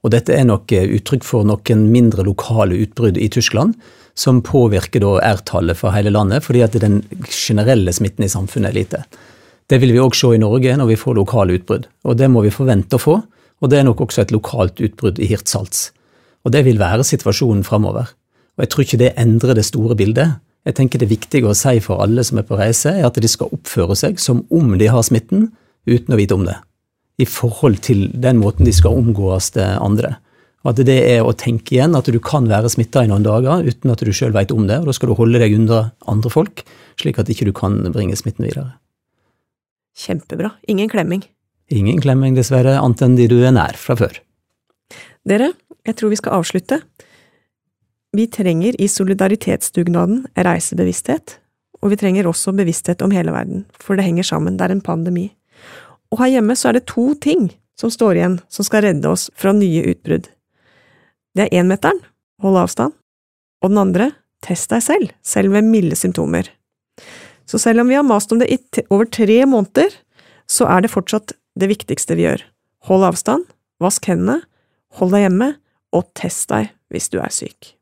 Og 0.03 0.11
dette 0.13 0.35
er 0.35 0.43
nok 0.45 0.71
eh, 0.75 0.89
uttrykk 0.97 1.23
for 1.25 1.47
noen 1.47 1.87
mindre 1.93 2.25
lokale 2.27 2.75
utbrudd 2.83 3.17
i 3.17 3.29
Tyskland, 3.33 3.77
som 4.17 4.43
påvirker 4.43 5.05
R-tallet 5.05 5.79
for 5.79 5.95
hele 5.95 6.11
landet, 6.11 6.43
fordi 6.43 6.63
at 6.65 6.75
den 6.81 6.99
generelle 7.31 7.93
smitten 7.93 8.25
i 8.25 8.31
samfunnet 8.31 8.71
er 8.71 8.77
lite. 8.77 9.01
Det 9.67 9.79
vil 9.81 9.95
vi 9.95 10.03
òg 10.03 10.15
se 10.15 10.33
i 10.35 10.41
Norge 10.41 10.75
når 10.79 10.91
vi 10.91 10.99
får 10.99 11.17
lokale 11.17 11.57
utbrudd, 11.59 11.87
og 12.03 12.19
det 12.19 12.29
må 12.31 12.43
vi 12.43 12.53
forvente 12.53 12.99
å 12.99 13.03
få. 13.03 13.17
Og 13.63 13.71
det 13.71 13.79
er 13.79 13.87
nok 13.87 14.03
også 14.05 14.25
et 14.25 14.35
lokalt 14.35 14.79
utbrudd 14.83 15.19
i 15.23 15.27
Hirtshals. 15.31 15.89
Og 16.45 16.53
det 16.53 16.63
vil 16.67 16.79
være 16.79 17.05
situasjonen 17.07 17.65
framover. 17.67 18.11
Og 18.57 18.65
jeg 18.65 18.73
tror 18.73 18.85
ikke 18.85 19.01
det 19.01 19.13
endrer 19.21 19.57
det 19.57 19.65
store 19.67 19.95
bildet. 19.97 20.39
Jeg 20.67 20.75
tenker 20.79 20.99
det 20.99 21.11
viktige 21.11 21.47
å 21.47 21.55
si 21.55 21.77
for 21.83 22.01
alle 22.03 22.25
som 22.27 22.41
er 22.41 22.47
på 22.47 22.57
reise, 22.59 22.91
er 22.91 23.05
at 23.07 23.19
de 23.21 23.29
skal 23.29 23.53
oppføre 23.55 23.95
seg 23.95 24.17
som 24.19 24.41
om 24.51 24.73
de 24.79 24.89
har 24.91 25.05
smitten, 25.05 25.51
uten 25.87 26.15
å 26.15 26.19
vite 26.19 26.35
om 26.35 26.43
det. 26.47 26.57
I 27.21 27.25
forhold 27.29 27.79
til 27.85 28.09
den 28.13 28.41
måten 28.41 28.67
de 28.67 28.73
skal 28.75 28.97
omgås 28.97 29.53
det 29.55 29.67
andre. 29.79 30.17
At 30.67 30.81
det 30.83 30.97
er 31.07 31.23
å 31.23 31.35
tenke 31.37 31.77
igjen 31.77 31.95
at 31.95 32.09
du 32.11 32.17
kan 32.19 32.49
være 32.49 32.69
smitta 32.73 33.05
i 33.05 33.11
noen 33.11 33.23
dager 33.23 33.63
uten 33.63 33.93
at 33.93 34.03
du 34.03 34.11
sjøl 34.11 34.35
veit 34.35 34.51
om 34.51 34.67
det, 34.67 34.81
og 34.81 34.89
da 34.89 34.97
skal 34.97 35.13
du 35.13 35.15
holde 35.15 35.39
deg 35.39 35.55
unna 35.55 35.85
andre 36.11 36.33
folk, 36.33 36.65
slik 36.99 37.21
at 37.21 37.31
ikke 37.31 37.47
du 37.47 37.53
kan 37.55 37.79
bringe 37.93 38.17
smitten 38.19 38.49
videre. 38.49 38.73
Kjempebra. 39.97 40.51
Ingen 40.67 40.91
klemming. 40.91 41.23
Ingen 41.73 42.01
klemming, 42.03 42.35
dessverre, 42.35 42.75
annet 42.79 43.05
enn 43.05 43.15
de 43.17 43.29
du 43.31 43.39
er 43.39 43.55
nær 43.55 43.79
fra 43.79 43.95
før. 43.99 44.19
Dere, 45.27 45.53
jeg 45.87 45.97
tror 45.99 46.11
vi 46.11 46.19
skal 46.19 46.37
avslutte. 46.41 46.81
Vi 48.15 48.27
trenger 48.31 48.75
i 48.81 48.87
solidaritetsdugnaden 48.87 50.25
reisebevissthet, 50.35 51.37
og 51.81 51.91
vi 51.91 51.99
trenger 51.99 52.27
også 52.29 52.53
bevissthet 52.55 53.03
om 53.05 53.11
hele 53.13 53.33
verden, 53.35 53.65
for 53.79 53.97
det 53.97 54.07
henger 54.07 54.25
sammen, 54.25 54.57
det 54.57 54.67
er 54.67 54.75
en 54.77 54.83
pandemi. 54.83 55.27
Og 56.11 56.21
her 56.23 56.37
hjemme 56.37 56.55
så 56.55 56.69
er 56.69 56.77
det 56.77 56.87
to 56.89 57.11
ting 57.21 57.49
som 57.77 57.91
står 57.93 58.17
igjen 58.17 58.39
som 58.49 58.65
skal 58.65 58.85
redde 58.87 59.11
oss 59.11 59.27
fra 59.37 59.53
nye 59.53 59.83
utbrudd. 59.91 60.29
Det 61.37 61.45
er 61.45 61.59
énmeteren, 61.59 61.99
hold 62.41 62.57
avstand, 62.63 62.95
og 63.61 63.73
den 63.73 63.81
andre, 63.81 64.11
test 64.45 64.71
deg 64.71 64.81
selv, 64.85 65.13
selv 65.21 65.53
ved 65.53 65.67
milde 65.67 65.97
symptomer. 65.99 66.49
Så 67.47 67.59
selv 67.61 67.83
om 67.83 67.91
vi 67.91 67.97
har 67.97 68.05
mast 68.07 68.31
om 68.31 68.41
det 68.41 68.49
i 68.51 68.59
over 68.89 69.05
tre 69.05 69.43
måneder, 69.45 69.93
så 70.47 70.67
er 70.71 70.83
det 70.83 70.93
fortsatt 70.93 71.35
det 71.59 71.69
viktigste 71.69 72.17
vi 72.17 72.27
gjør. 72.27 72.43
Hold 72.89 73.07
avstand, 73.11 73.47
vask 73.83 74.05
hendene, 74.09 74.41
hold 74.97 75.13
deg 75.13 75.27
hjemme, 75.27 75.53
og 75.95 76.09
test 76.17 76.49
deg 76.51 76.71
hvis 76.91 77.11
du 77.13 77.19
er 77.21 77.33
syk. 77.33 77.76